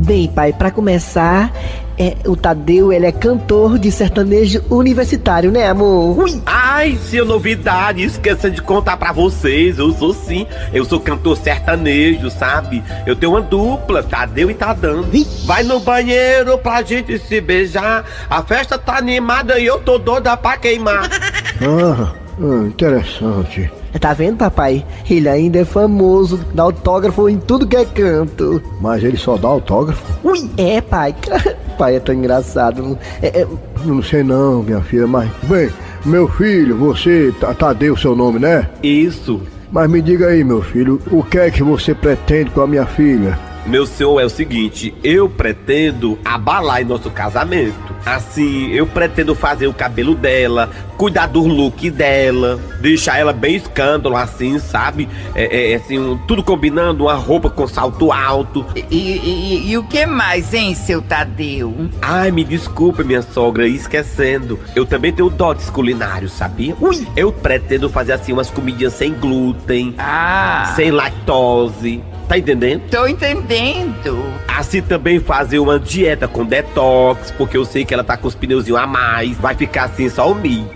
Bem, 0.00 0.28
pai, 0.28 0.54
para 0.54 0.70
começar, 0.70 1.52
é, 1.98 2.16
o 2.26 2.36
Tadeu, 2.36 2.92
ele 2.92 3.06
é 3.06 3.12
cantor 3.12 3.78
de 3.78 3.90
sertanejo 3.90 4.62
universitário, 4.70 5.50
né, 5.50 5.68
amor? 5.68 6.16
Ui. 6.18 6.40
Ai, 6.46 6.96
seu 6.96 7.24
novidade, 7.24 8.04
esqueça 8.04 8.48
de 8.48 8.62
contar 8.62 8.96
pra 8.96 9.12
vocês. 9.12 9.78
Eu 9.78 9.92
sou 9.92 10.14
sim, 10.14 10.46
eu 10.72 10.84
sou 10.84 11.00
cantor 11.00 11.36
sertanejo, 11.36 12.30
sabe? 12.30 12.82
Eu 13.04 13.16
tenho 13.16 13.32
uma 13.32 13.40
dupla, 13.40 14.02
Tadeu 14.02 14.50
e 14.50 14.54
Tadão. 14.54 15.04
Vai 15.44 15.64
no 15.64 15.80
banheiro 15.80 16.56
pra 16.58 16.82
gente 16.82 17.18
se 17.18 17.40
beijar. 17.40 18.04
A 18.30 18.42
festa 18.42 18.78
tá 18.78 18.96
animada 18.96 19.58
e 19.58 19.66
eu 19.66 19.80
tô 19.80 19.98
doida 19.98 20.36
pra 20.36 20.56
queimar. 20.56 21.08
Ah, 21.60 22.12
ah, 22.40 22.66
interessante. 22.68 23.68
Tá 24.00 24.14
vendo, 24.14 24.36
papai? 24.36 24.86
Ele 25.10 25.28
ainda 25.28 25.58
é 25.58 25.64
famoso, 25.64 26.38
dá 26.54 26.62
autógrafo 26.62 27.28
em 27.28 27.36
tudo 27.36 27.66
que 27.66 27.76
é 27.76 27.84
canto. 27.84 28.62
Mas 28.80 29.02
ele 29.02 29.16
só 29.16 29.36
dá 29.36 29.48
autógrafo? 29.48 30.04
Ui, 30.22 30.48
é, 30.56 30.80
pai. 30.80 31.16
pai 31.78 31.96
é 31.96 32.00
tão 32.00 32.14
engraçado. 32.14 32.98
É, 33.22 33.42
é, 33.42 33.46
Não 33.84 34.02
sei 34.02 34.22
não, 34.22 34.62
minha 34.62 34.80
filha, 34.82 35.06
mas. 35.06 35.30
Bem, 35.44 35.70
meu 36.04 36.28
filho, 36.28 36.76
você. 36.76 37.32
Ta- 37.40 37.54
Tadeu, 37.54 37.96
seu 37.96 38.14
nome, 38.16 38.38
né? 38.38 38.68
Isso. 38.82 39.40
Mas 39.70 39.88
me 39.90 40.00
diga 40.02 40.28
aí, 40.28 40.42
meu 40.42 40.62
filho, 40.62 41.00
o 41.10 41.22
que 41.22 41.38
é 41.38 41.50
que 41.50 41.62
você 41.62 41.94
pretende 41.94 42.50
com 42.50 42.62
a 42.62 42.66
minha 42.66 42.86
filha? 42.86 43.38
Meu 43.68 43.84
senhor 43.86 44.18
é 44.18 44.24
o 44.24 44.30
seguinte, 44.30 44.94
eu 45.04 45.28
pretendo 45.28 46.18
abalar 46.24 46.80
em 46.80 46.84
nosso 46.86 47.10
casamento. 47.10 47.94
Assim, 48.06 48.70
eu 48.70 48.86
pretendo 48.86 49.34
fazer 49.34 49.66
o 49.66 49.74
cabelo 49.74 50.14
dela, 50.14 50.70
cuidar 50.96 51.26
do 51.26 51.46
look 51.46 51.90
dela, 51.90 52.58
deixar 52.80 53.18
ela 53.18 53.32
bem 53.32 53.56
escândalo, 53.56 54.16
assim, 54.16 54.58
sabe? 54.58 55.06
É, 55.34 55.72
é, 55.72 55.74
assim, 55.74 55.98
um- 55.98 56.16
tudo 56.16 56.42
combinando, 56.42 57.04
uma 57.04 57.14
roupa 57.14 57.50
com 57.50 57.68
salto 57.68 58.10
alto. 58.10 58.64
E, 58.74 58.96
e- 58.96 59.70
e 59.70 59.76
o 59.76 59.82
que 59.84 60.06
mais, 60.06 60.54
hein, 60.54 60.74
seu 60.74 61.02
Tadeu? 61.02 61.90
Ai, 62.00 62.30
me 62.30 62.44
desculpe, 62.44 63.04
minha 63.04 63.20
sogra, 63.20 63.68
esquecendo. 63.68 64.58
Eu 64.74 64.86
também 64.86 65.12
tenho 65.12 65.28
dotes 65.28 65.68
culinários, 65.68 66.32
sabia? 66.32 66.74
Ui! 66.80 67.06
Eu 67.14 67.30
pretendo 67.30 67.90
fazer 67.90 68.12
assim 68.12 68.32
umas 68.32 68.48
comidinhas 68.48 68.94
sem 68.94 69.12
glúten, 69.12 69.94
Ah. 69.98 70.72
sem 70.74 70.90
lactose. 70.90 72.02
Tá 72.28 72.36
entendendo? 72.36 72.82
Tô 72.90 73.06
entendendo. 73.06 74.22
Assim 74.46 74.82
também 74.82 75.18
fazer 75.18 75.58
uma 75.58 75.78
dieta 75.78 76.28
com 76.28 76.44
detox, 76.44 77.30
porque 77.38 77.56
eu 77.56 77.64
sei 77.64 77.84
que 77.84 77.94
ela 77.94 78.04
tá 78.04 78.16
com 78.16 78.28
os 78.28 78.34
pneuzinhos 78.34 78.78
a 78.78 78.86
mais. 78.86 79.36
Vai 79.38 79.54
ficar 79.54 79.84
assim 79.84 80.08
só 80.08 80.30
o 80.30 80.34
milho. 80.34 80.68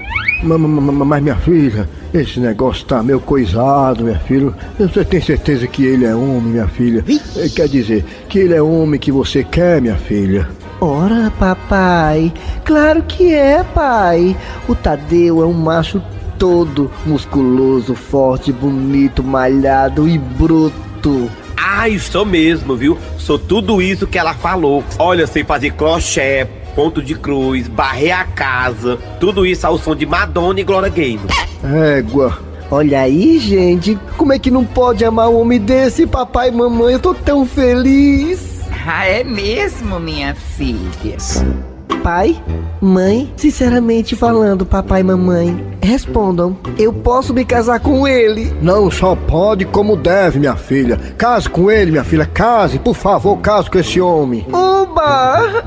Ma- 0.43 0.57
Mas 0.59 1.23
minha 1.23 1.37
filha, 1.37 1.89
esse 2.13 2.41
negócio 2.41 2.85
tá 2.87 3.03
meio 3.03 3.21
coisado, 3.21 4.03
minha 4.05 4.19
filha. 4.21 4.53
Você 4.79 5.05
tem 5.05 5.21
certeza 5.21 5.67
que 5.67 5.85
ele 5.85 6.05
é 6.05 6.15
homem, 6.15 6.53
minha 6.53 6.67
filha? 6.69 7.05
Quer 7.55 7.69
dizer, 7.69 8.05
que 8.29 8.39
ele 8.39 8.55
é 8.55 8.63
homem 8.63 8.99
que 8.99 9.13
você 9.13 9.45
quer, 9.45 9.81
minha 9.81 9.97
filha? 9.97 10.49
Ora, 10.81 11.31
papai, 11.39 12.33
claro 12.65 13.03
que 13.03 13.33
é, 13.35 13.63
pai. 13.63 14.37
O 14.69 14.75
Tadeu 14.75 15.43
é 15.43 15.47
um 15.47 15.53
macho 15.53 16.03
todo 16.39 16.91
musculoso, 17.07 17.95
forte, 17.95 18.51
bonito, 18.53 19.23
malhado 19.23 20.09
e 20.09 20.19
bruto. 20.19 21.31
Ah, 21.75 21.89
isso 21.89 22.25
mesmo, 22.27 22.77
viu? 22.77 22.99
Sou 23.17 23.39
tudo 23.39 23.81
isso 23.81 24.07
que 24.07 24.19
ela 24.19 24.35
falou. 24.35 24.85
Olha, 24.99 25.27
sei 25.27 25.43
fazer 25.43 25.73
crochê, 25.73 26.47
ponto 26.75 27.03
de 27.03 27.15
cruz, 27.15 27.67
barrer 27.67 28.13
a 28.13 28.25
casa. 28.25 28.99
Tudo 29.19 29.47
isso 29.47 29.67
ao 29.67 29.79
som 29.79 29.97
de 29.97 30.05
Madonna 30.05 30.61
e 30.61 30.65
Glória 30.65 30.91
Gaynor. 30.91 31.27
Égua. 31.65 32.39
Olha 32.71 33.01
aí, 33.01 33.39
gente, 33.39 33.99
como 34.19 34.35
é 34.35 34.39
que 34.39 34.51
não 34.51 34.67
pode 34.67 35.03
amar 35.03 35.31
um 35.31 35.41
homem 35.41 35.59
desse, 35.59 36.07
papai 36.07 36.51
e 36.51 36.53
mamãe? 36.53 36.93
Eu 36.93 37.01
tô 37.01 37.15
tão 37.15 37.47
feliz. 37.47 38.61
Ah, 38.87 39.07
é 39.07 39.25
mesmo, 39.25 39.99
minha 39.99 40.35
filha? 40.35 41.17
Pai, 42.03 42.37
mãe, 42.81 43.33
sinceramente 43.37 44.17
falando, 44.17 44.67
papai 44.67 45.03
e 45.03 45.05
mamãe, 45.05 45.65
respondam, 45.81 46.57
eu 46.77 46.93
posso 46.93 47.33
me 47.33 47.45
casar 47.45 47.79
com 47.79 48.09
ele? 48.09 48.53
Não 48.61 48.91
só 48.91 49.15
pode, 49.15 49.65
como 49.65 49.97
deve, 49.97 50.41
minha 50.41 50.57
filha. 50.57 50.97
Case 51.17 51.49
com 51.49 51.71
ele, 51.71 51.93
minha 51.93 52.03
filha. 52.03 52.27
Case, 52.27 52.79
por 52.81 52.97
favor, 52.97 53.37
case 53.39 53.71
com 53.71 53.79
esse 53.79 54.01
homem. 54.01 54.45
Oba! 54.53 55.63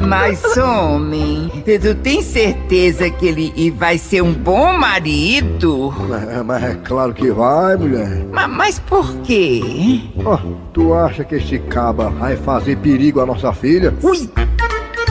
Mas, 0.00 0.42
homem, 0.56 1.50
tu 1.64 1.94
tem 1.96 2.22
certeza 2.22 3.10
que 3.10 3.26
ele 3.26 3.70
vai 3.70 3.98
ser 3.98 4.22
um 4.22 4.32
bom 4.32 4.72
marido? 4.78 5.92
Mas, 6.08 6.42
mas 6.46 6.62
é 6.64 6.74
claro 6.84 7.12
que 7.12 7.30
vai, 7.30 7.76
mulher. 7.76 8.24
Ma- 8.32 8.48
Mas, 8.48 8.78
por 8.78 9.14
quê? 9.18 10.00
Ó, 10.24 10.38
tu 10.72 10.94
acha 10.94 11.22
que 11.22 11.34
esse 11.34 11.58
caba 11.58 12.08
vai 12.08 12.34
fazer 12.36 12.76
perigo 12.78 13.20
à 13.20 13.26
nossa 13.26 13.52
filha? 13.52 13.92
Ui! 14.02 14.28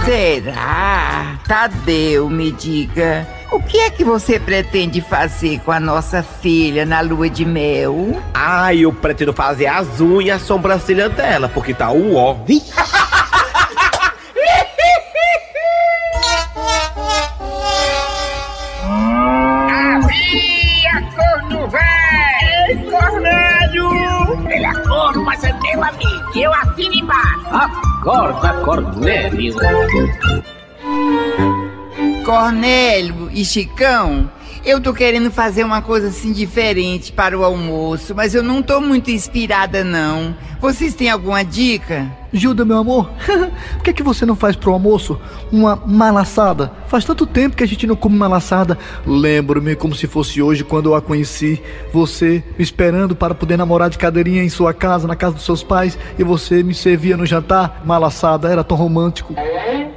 Será? 0.05 1.39
Tadeu, 1.47 2.29
me 2.29 2.51
diga, 2.51 3.27
o 3.51 3.59
que 3.59 3.79
é 3.79 3.89
que 3.89 4.03
você 4.03 4.39
pretende 4.39 5.01
fazer 5.01 5.59
com 5.61 5.71
a 5.71 5.79
nossa 5.79 6.21
filha 6.21 6.85
na 6.85 7.01
lua 7.01 7.27
de 7.27 7.43
mel? 7.43 8.21
Ah, 8.31 8.71
eu 8.71 8.93
pretendo 8.93 9.33
fazer 9.33 9.65
as 9.65 9.99
unhas 9.99 10.27
e 10.27 10.31
a 10.31 10.37
sobrancelha 10.37 11.09
dela, 11.09 11.49
porque 11.49 11.73
tá 11.73 11.91
o 11.91 12.13
é 25.43 25.53
meu 25.53 25.83
amigo. 25.83 26.31
Eu 26.35 26.53
assino 26.53 26.93
embaixo. 26.93 27.45
Acorda, 27.49 28.53
Cornélio. 28.63 29.55
Cornélio 32.23 33.29
e 33.31 33.45
Chicão, 33.45 34.29
eu 34.65 34.81
tô 34.81 34.93
querendo 34.93 35.29
fazer 35.29 35.63
uma 35.63 35.81
coisa 35.81 36.07
assim 36.07 36.31
diferente 36.31 37.11
para 37.11 37.37
o 37.37 37.43
almoço, 37.43 38.15
mas 38.15 38.33
eu 38.33 38.41
não 38.41 38.63
tô 38.63 38.81
muito 38.81 39.11
inspirada 39.11 39.83
não. 39.83 40.35
Vocês 40.59 40.95
têm 40.95 41.09
alguma 41.09 41.43
dica? 41.43 42.11
Gilda, 42.35 42.65
meu 42.65 42.77
amor, 42.77 43.09
por 43.75 43.83
que, 43.83 43.93
que 43.93 44.03
você 44.03 44.25
não 44.25 44.35
faz 44.35 44.55
pro 44.55 44.71
almoço 44.71 45.19
uma 45.51 45.75
malaçada? 45.75 46.71
Faz 46.87 47.05
tanto 47.05 47.25
tempo 47.25 47.55
que 47.55 47.63
a 47.63 47.67
gente 47.67 47.87
não 47.87 47.95
come 47.95 48.15
malaçada. 48.17 48.77
Lembro-me 49.05 49.75
como 49.75 49.95
se 49.95 50.07
fosse 50.07 50.41
hoje 50.41 50.63
quando 50.63 50.89
eu 50.89 50.95
a 50.95 51.01
conheci. 51.01 51.61
Você 51.93 52.43
me 52.57 52.63
esperando 52.63 53.15
para 53.15 53.35
poder 53.35 53.57
namorar 53.57 53.89
de 53.89 53.97
cadeirinha 53.97 54.43
em 54.43 54.49
sua 54.49 54.73
casa, 54.73 55.07
na 55.07 55.15
casa 55.15 55.35
dos 55.35 55.45
seus 55.45 55.63
pais, 55.63 55.97
e 56.17 56.23
você 56.23 56.63
me 56.63 56.73
servia 56.73 57.17
no 57.17 57.25
jantar. 57.25 57.81
Malaçada, 57.85 58.49
era 58.49 58.63
tão 58.63 58.77
romântico. 58.77 59.35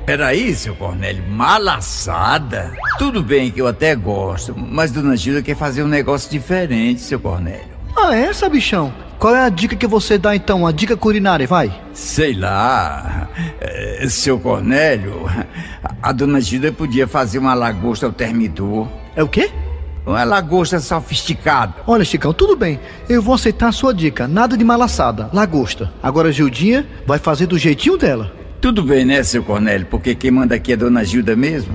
Peraí, 0.06 0.54
seu 0.54 0.74
Cornélio, 0.74 1.22
malaçada? 1.28 2.72
Tudo 2.98 3.22
bem 3.22 3.50
que 3.50 3.60
eu 3.60 3.66
até 3.66 3.94
gosto, 3.94 4.54
mas 4.56 4.90
Dona 4.90 5.16
Gilda 5.16 5.42
quer 5.42 5.56
fazer 5.56 5.82
um 5.82 5.88
negócio 5.88 6.30
diferente, 6.30 7.00
seu 7.00 7.20
Cornélio. 7.20 7.77
Ah, 8.00 8.14
é, 8.14 8.32
sabichão? 8.32 8.94
Qual 9.18 9.34
é 9.34 9.40
a 9.44 9.48
dica 9.48 9.74
que 9.74 9.86
você 9.88 10.16
dá 10.16 10.36
então? 10.36 10.64
A 10.64 10.70
dica 10.70 10.96
culinária, 10.96 11.48
vai. 11.48 11.72
Sei 11.92 12.32
lá, 12.32 13.28
eh, 13.60 14.06
seu 14.08 14.38
Cornélio, 14.38 15.26
a 16.00 16.12
Dona 16.12 16.40
Gilda 16.40 16.70
podia 16.70 17.08
fazer 17.08 17.38
uma 17.38 17.54
lagosta 17.54 18.06
ao 18.06 18.12
termidor. 18.12 18.86
É 19.16 19.22
o 19.22 19.28
quê? 19.28 19.50
Uma 20.06 20.22
lagosta 20.22 20.78
sofisticada. 20.78 21.74
Olha, 21.88 22.04
Chicão, 22.04 22.32
tudo 22.32 22.54
bem. 22.54 22.78
Eu 23.08 23.20
vou 23.20 23.34
aceitar 23.34 23.68
a 23.68 23.72
sua 23.72 23.92
dica. 23.92 24.28
Nada 24.28 24.56
de 24.56 24.64
malaçada, 24.64 25.28
lagosta. 25.32 25.92
Agora, 26.00 26.30
Gildinha 26.30 26.86
vai 27.04 27.18
fazer 27.18 27.46
do 27.46 27.58
jeitinho 27.58 27.98
dela. 27.98 28.32
Tudo 28.60 28.84
bem, 28.84 29.04
né, 29.04 29.22
seu 29.24 29.42
Cornélio? 29.42 29.86
Porque 29.86 30.14
quem 30.14 30.30
manda 30.30 30.54
aqui 30.54 30.72
é 30.72 30.76
Dona 30.76 31.04
Gilda 31.04 31.34
mesmo? 31.34 31.72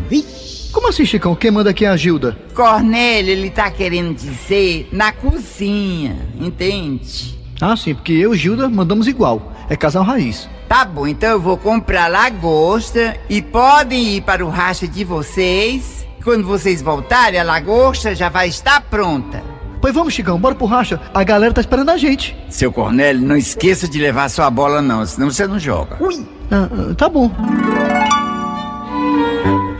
Como 0.73 0.89
assim, 0.89 1.05
Chicão? 1.05 1.35
Quem 1.35 1.51
manda 1.51 1.69
aqui 1.69 1.85
é 1.85 1.87
a 1.87 1.95
Gilda? 1.95 2.35
Cornélio, 2.55 3.31
ele 3.31 3.51
tá 3.51 3.69
querendo 3.69 4.13
dizer 4.15 4.89
na 4.91 5.11
cozinha, 5.11 6.17
entende? 6.39 7.39
Ah, 7.61 7.77
sim, 7.77 7.93
porque 7.93 8.13
eu 8.13 8.33
e 8.33 8.37
Gilda 8.37 8.67
mandamos 8.67 9.07
igual. 9.07 9.53
É 9.69 9.77
casal 9.77 10.03
raiz. 10.03 10.49
Tá 10.67 10.83
bom, 10.83 11.05
então 11.05 11.29
eu 11.29 11.39
vou 11.39 11.57
comprar 11.57 12.07
lagosta 12.07 13.15
e 13.29 13.39
podem 13.39 14.15
ir 14.15 14.21
para 14.21 14.43
o 14.43 14.49
racha 14.49 14.87
de 14.87 15.03
vocês. 15.03 16.07
Quando 16.23 16.47
vocês 16.47 16.81
voltarem, 16.81 17.39
a 17.39 17.43
lagosta 17.43 18.15
já 18.15 18.27
vai 18.27 18.47
estar 18.47 18.81
pronta. 18.81 19.43
Pois 19.79 19.93
vamos, 19.93 20.13
Chicão, 20.13 20.39
bora 20.39 20.55
pro 20.55 20.65
racha. 20.65 20.99
A 21.13 21.23
galera 21.23 21.53
tá 21.53 21.61
esperando 21.61 21.91
a 21.91 21.97
gente. 21.97 22.35
Seu 22.49 22.71
Cornélio, 22.71 23.21
não 23.21 23.37
esqueça 23.37 23.87
de 23.87 23.99
levar 23.99 24.29
sua 24.29 24.49
bola 24.49 24.81
não, 24.81 25.05
senão 25.05 25.29
você 25.29 25.45
não 25.45 25.59
joga. 25.59 25.97
Ah, 26.49 26.69
ah, 26.71 26.95
tá 26.95 27.07
bom. 27.07 27.29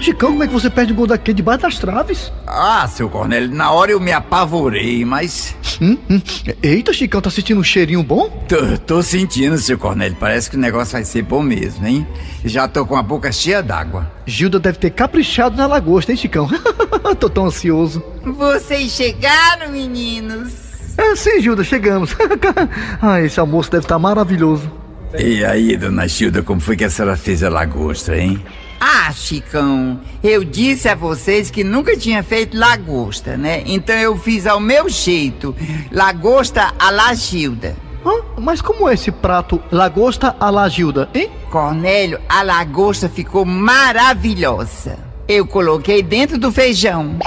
Chicão, 0.04 0.32
como 0.32 0.44
é 0.44 0.48
que 0.48 0.54
você 0.54 0.70
perde 0.70 0.92
um 0.92 0.98
gol 0.98 1.08
daquele 1.08 1.38
debaixo 1.38 1.62
das 1.62 1.80
traves? 1.80 2.30
Ah, 2.46 2.86
seu 2.90 3.10
Cornélio, 3.10 3.50
na 3.50 3.72
hora 3.72 3.90
eu 3.90 4.02
me 4.02 4.12
apavorei, 4.12 5.06
mas... 5.06 5.56
Hum, 5.82 5.98
hum. 6.10 6.22
Eita, 6.62 6.92
Chicão, 6.92 7.22
tá 7.22 7.30
sentindo 7.30 7.62
um 7.62 7.64
cheirinho 7.64 8.04
bom? 8.04 8.30
Tô, 8.50 8.78
tô 8.80 9.02
sentindo, 9.02 9.58
seu 9.58 9.78
Cornélio, 9.78 10.18
parece 10.20 10.50
que 10.50 10.58
o 10.58 10.60
negócio 10.60 10.92
vai 10.92 11.06
ser 11.06 11.22
bom 11.22 11.42
mesmo, 11.42 11.88
hein? 11.88 12.06
Já 12.44 12.68
tô 12.68 12.86
com 12.86 12.98
a 12.98 13.02
boca 13.02 13.32
cheia 13.32 13.64
d'água. 13.64 14.12
Gilda 14.26 14.60
deve 14.60 14.78
ter 14.78 14.90
caprichado 14.90 15.56
na 15.56 15.68
lagosta, 15.68 16.12
hein, 16.12 16.18
Chicão? 16.18 16.50
Tô 17.18 17.30
tão 17.30 17.46
ansioso. 17.46 18.04
Vocês 18.26 18.92
chegaram, 18.92 19.72
meninos? 19.72 20.52
É, 20.98 21.16
sim, 21.16 21.40
Gilda, 21.40 21.64
chegamos. 21.64 22.14
ah, 23.02 23.22
esse 23.22 23.40
almoço 23.40 23.72
deve 23.72 23.86
estar 23.86 23.98
maravilhoso. 23.98 24.70
E 25.18 25.46
aí, 25.46 25.78
dona 25.78 26.08
Gilda, 26.10 26.44
como 26.44 26.60
foi 26.60 26.76
que 26.76 26.84
a 26.84 26.90
senhora 26.90 27.16
fez 27.16 27.42
a 27.42 27.50
lagosta, 27.50 28.18
hein? 28.18 28.44
Ah, 28.86 29.14
Chicão, 29.14 30.02
eu 30.22 30.44
disse 30.44 30.90
a 30.90 30.96
vocês 30.96 31.50
que 31.50 31.64
nunca 31.64 31.96
tinha 31.96 32.22
feito 32.22 32.58
lagosta, 32.58 33.38
né? 33.38 33.64
Então 33.66 33.96
eu 33.96 34.18
fiz 34.18 34.46
ao 34.46 34.60
meu 34.60 34.90
jeito, 34.90 35.56
lagosta 35.90 36.74
à 36.78 36.92
la 36.92 37.14
Gilda. 37.14 37.78
Hã? 38.06 38.12
Mas 38.38 38.62
como 38.62 38.90
é 38.90 38.94
esse 38.94 39.10
prato 39.10 39.64
lagosta 39.72 40.36
à 40.38 40.50
la 40.50 40.68
Gilda, 40.68 41.10
hein? 41.16 41.32
Cornélio, 41.50 42.20
a 42.28 42.44
lagosta 42.44 43.08
ficou 43.08 43.46
maravilhosa. 43.46 45.00
Eu 45.30 45.48
coloquei 45.48 46.04
dentro 46.04 46.38
do 46.38 46.52
feijão. 46.52 47.18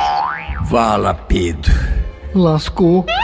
Vala, 0.64 1.14
Pedro. 1.14 1.72
Lascou. 2.34 3.06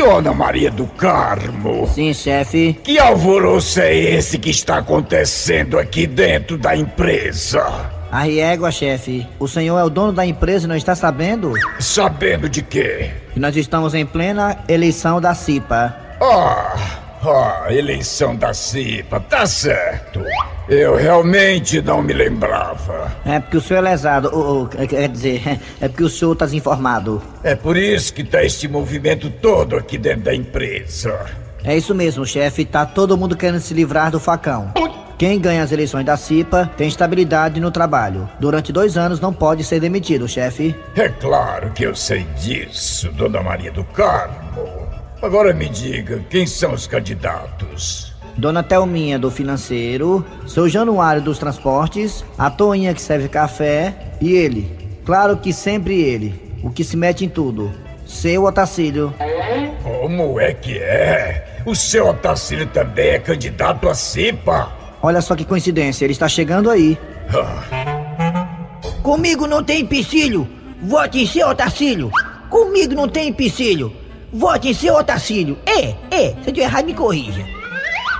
Dona 0.00 0.32
Maria 0.32 0.70
do 0.70 0.86
Carmo. 0.86 1.86
Sim, 1.86 2.14
chefe. 2.14 2.72
Que 2.82 2.98
alvoroço 2.98 3.80
é 3.82 3.94
esse 3.94 4.38
que 4.38 4.48
está 4.48 4.78
acontecendo 4.78 5.78
aqui 5.78 6.06
dentro 6.06 6.56
da 6.56 6.74
empresa? 6.74 7.62
A 8.10 8.20
régua, 8.20 8.70
chefe. 8.70 9.26
O 9.38 9.46
senhor 9.46 9.78
é 9.78 9.84
o 9.84 9.90
dono 9.90 10.10
da 10.10 10.24
empresa 10.24 10.64
e 10.64 10.68
não 10.68 10.74
está 10.74 10.94
sabendo? 10.94 11.52
Sabendo 11.78 12.48
de 12.48 12.62
quê? 12.62 13.10
Que 13.34 13.38
nós 13.38 13.54
estamos 13.58 13.94
em 13.94 14.06
plena 14.06 14.64
eleição 14.66 15.20
da 15.20 15.34
CIPA. 15.34 15.94
Ah, 16.18 16.99
ah, 17.22 17.66
eleição 17.70 18.34
da 18.34 18.54
CIPA, 18.54 19.20
tá 19.20 19.46
certo. 19.46 20.20
Eu 20.68 20.96
realmente 20.96 21.82
não 21.82 22.02
me 22.02 22.12
lembrava. 22.12 23.12
É 23.24 23.40
porque 23.40 23.56
o 23.56 23.60
senhor 23.60 23.80
é 23.80 23.90
lesado, 23.90 24.30
ou, 24.32 24.60
ou, 24.60 24.66
quer 24.66 25.08
dizer, 25.08 25.42
é 25.80 25.88
porque 25.88 26.04
o 26.04 26.08
senhor 26.08 26.32
está 26.32 26.44
desinformado. 26.44 27.20
É 27.42 27.54
por 27.54 27.76
isso 27.76 28.14
que 28.14 28.24
tá 28.24 28.42
este 28.44 28.68
movimento 28.68 29.30
todo 29.30 29.76
aqui 29.76 29.98
dentro 29.98 30.22
da 30.22 30.34
empresa. 30.34 31.26
É 31.64 31.76
isso 31.76 31.94
mesmo, 31.94 32.24
chefe. 32.24 32.64
Tá 32.64 32.86
todo 32.86 33.16
mundo 33.16 33.36
querendo 33.36 33.60
se 33.60 33.74
livrar 33.74 34.10
do 34.10 34.20
facão. 34.20 34.72
Quem 35.18 35.38
ganha 35.38 35.62
as 35.62 35.70
eleições 35.70 36.06
da 36.06 36.16
CIPA 36.16 36.70
tem 36.78 36.88
estabilidade 36.88 37.60
no 37.60 37.70
trabalho. 37.70 38.26
Durante 38.40 38.72
dois 38.72 38.96
anos 38.96 39.20
não 39.20 39.34
pode 39.34 39.62
ser 39.64 39.78
demitido, 39.78 40.26
chefe. 40.26 40.74
É 40.96 41.10
claro 41.10 41.70
que 41.72 41.84
eu 41.84 41.94
sei 41.94 42.24
disso, 42.38 43.12
Dona 43.12 43.42
Maria 43.42 43.70
do 43.70 43.84
Carmo. 43.84 44.99
Agora 45.22 45.52
me 45.52 45.68
diga, 45.68 46.24
quem 46.30 46.46
são 46.46 46.72
os 46.72 46.86
candidatos? 46.86 48.14
Dona 48.38 48.62
Thelminha 48.62 49.18
do 49.18 49.30
financeiro, 49.30 50.24
seu 50.46 50.66
Januário 50.66 51.20
dos 51.20 51.38
transportes, 51.38 52.24
a 52.38 52.50
Toinha 52.50 52.94
que 52.94 53.02
serve 53.02 53.28
café 53.28 53.94
e 54.18 54.32
ele. 54.32 54.70
Claro 55.04 55.36
que 55.36 55.52
sempre 55.52 56.00
ele, 56.00 56.58
o 56.62 56.70
que 56.70 56.82
se 56.82 56.96
mete 56.96 57.24
em 57.24 57.28
tudo. 57.28 57.70
Seu 58.06 58.44
Otacílio. 58.44 59.12
Como 59.82 60.40
é 60.40 60.54
que 60.54 60.78
é? 60.78 61.62
O 61.66 61.74
seu 61.74 62.08
Otacílio 62.08 62.66
também 62.68 63.10
é 63.10 63.18
candidato 63.18 63.90
a 63.90 63.94
CIPA? 63.94 64.72
Olha 65.02 65.20
só 65.20 65.36
que 65.36 65.44
coincidência, 65.44 66.06
ele 66.06 66.14
está 66.14 66.28
chegando 66.28 66.70
aí. 66.70 66.98
Comigo 69.02 69.46
não 69.46 69.62
tem 69.62 69.82
empecilho. 69.82 70.48
Vote 70.82 71.18
em 71.18 71.26
seu 71.26 71.48
Otacílio. 71.48 72.10
Comigo 72.48 72.94
não 72.94 73.06
tem 73.06 73.28
empecilho. 73.28 73.99
Vote 74.32 74.68
em 74.68 74.74
seu 74.74 74.94
Otacílio. 74.94 75.58
É, 75.66 75.94
é. 76.10 76.30
Se 76.42 76.48
eu 76.48 76.52
tiver 76.52 76.62
errado, 76.62 76.84
me 76.84 76.94
corrija. 76.94 77.44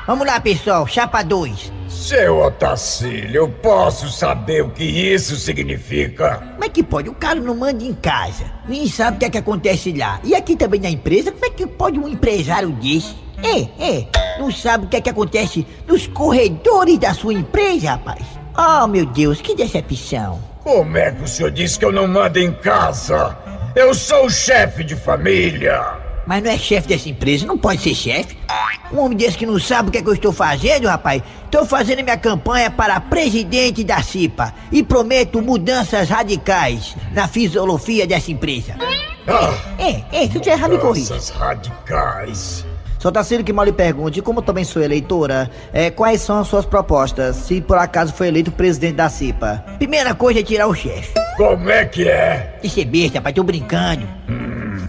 Vamos 0.07 0.27
lá, 0.27 0.40
pessoal. 0.40 0.87
Chapa 0.87 1.23
2. 1.23 1.73
Seu 1.88 2.40
Otacílio, 2.40 3.37
eu 3.37 3.49
posso 3.49 4.09
saber 4.09 4.62
o 4.62 4.70
que 4.70 4.85
isso 4.85 5.37
significa? 5.37 6.38
Como 6.53 6.64
é 6.64 6.68
que 6.68 6.83
pode? 6.83 7.09
O 7.09 7.14
cara 7.14 7.38
não 7.38 7.55
manda 7.55 7.85
em 7.85 7.94
casa. 7.94 8.44
Nem 8.68 8.88
sabe 8.88 9.16
o 9.16 9.20
que 9.20 9.27
é 9.27 9.31
que 9.31 9.38
acontece 9.38 9.92
lá. 9.92 10.20
E 10.25 10.35
aqui 10.35 10.57
também 10.57 10.81
na 10.81 10.90
empresa, 10.90 11.31
como 11.31 11.44
é 11.44 11.51
que 11.51 11.66
pode 11.66 11.99
um 11.99 12.09
empresário 12.09 12.70
desse? 12.70 13.14
É, 13.42 13.61
é. 13.85 14.07
Não 14.38 14.51
sabe 14.51 14.87
o 14.87 14.88
que 14.88 14.96
é 14.96 15.01
que 15.01 15.11
acontece 15.11 15.66
nos 15.87 16.07
corredores 16.07 16.99
da 16.99 17.14
sua 17.14 17.35
empresa, 17.35 17.90
rapaz. 17.90 18.25
Oh, 18.57 18.87
meu 18.87 19.07
Deus, 19.07 19.40
que 19.40 19.55
decepção. 19.55 20.40
Como 20.64 20.96
é 20.96 21.12
que 21.12 21.23
o 21.23 21.29
senhor 21.29 21.51
disse 21.51 21.79
que 21.79 21.85
eu 21.85 21.92
não 21.92 22.07
mando 22.07 22.38
em 22.38 22.53
casa? 22.53 23.37
Eu 23.74 23.94
sou 23.94 24.26
o 24.26 24.30
chefe 24.30 24.83
de 24.83 24.96
família. 24.96 25.80
Mas 26.26 26.42
não 26.42 26.50
é 26.50 26.59
chefe 26.59 26.88
dessa 26.88 27.09
empresa, 27.09 27.46
não 27.46 27.56
pode 27.56 27.80
ser 27.80 27.94
chefe. 27.94 28.37
Um 28.92 28.98
homem 28.98 29.16
desse 29.16 29.38
que 29.38 29.46
não 29.46 29.59
sabe 29.61 29.88
o 29.88 29.92
que, 29.92 29.98
é 29.98 30.02
que 30.02 30.09
eu 30.09 30.14
estou 30.14 30.33
fazendo, 30.33 30.88
rapaz. 30.88 31.22
Estou 31.44 31.64
fazendo 31.64 32.02
minha 32.02 32.16
campanha 32.16 32.70
para 32.70 33.00
presidente 33.00 33.85
da 33.85 34.02
CIPA 34.02 34.52
e 34.72 34.83
prometo 34.83 35.40
mudanças 35.40 36.09
radicais 36.09 36.96
na 37.12 37.28
fisiologia 37.28 38.06
dessa 38.06 38.30
empresa. 38.30 38.74
É, 39.78 40.24
é, 40.24 40.28
se 40.28 40.37
eu 40.37 40.40
tiver 40.40 40.56
errado, 40.56 40.72
me 40.72 40.78
corrija. 40.78 41.14
Mudanças 41.14 41.37
radicais. 41.37 42.66
Só 42.98 43.11
Tacílio 43.11 43.44
que 43.44 43.52
mal 43.52 43.64
lhe 43.64 43.72
pergunte, 43.72 44.20
como 44.20 44.42
também 44.42 44.64
sou 44.64 44.83
eleitora, 44.83 45.50
é, 45.72 45.90
quais 45.90 46.20
são 46.20 46.38
as 46.38 46.48
suas 46.48 46.66
propostas, 46.66 47.37
se 47.37 47.61
por 47.61 47.78
acaso 47.78 48.12
foi 48.12 48.28
eleito 48.28 48.52
presidente 48.52 48.96
da 48.96 49.09
CIPA? 49.09 49.64
Primeira 49.78 50.14
coisa 50.14 50.40
é 50.40 50.42
tirar 50.42 50.66
o 50.66 50.74
chefe. 50.74 51.12
Como 51.37 51.71
é 51.71 51.85
que 51.85 52.09
é? 52.09 52.59
Isso 52.62 52.81
é 52.81 52.85
besta, 52.85 53.19
rapaz, 53.19 53.35
tô 53.35 53.43
brincando. 53.43 54.07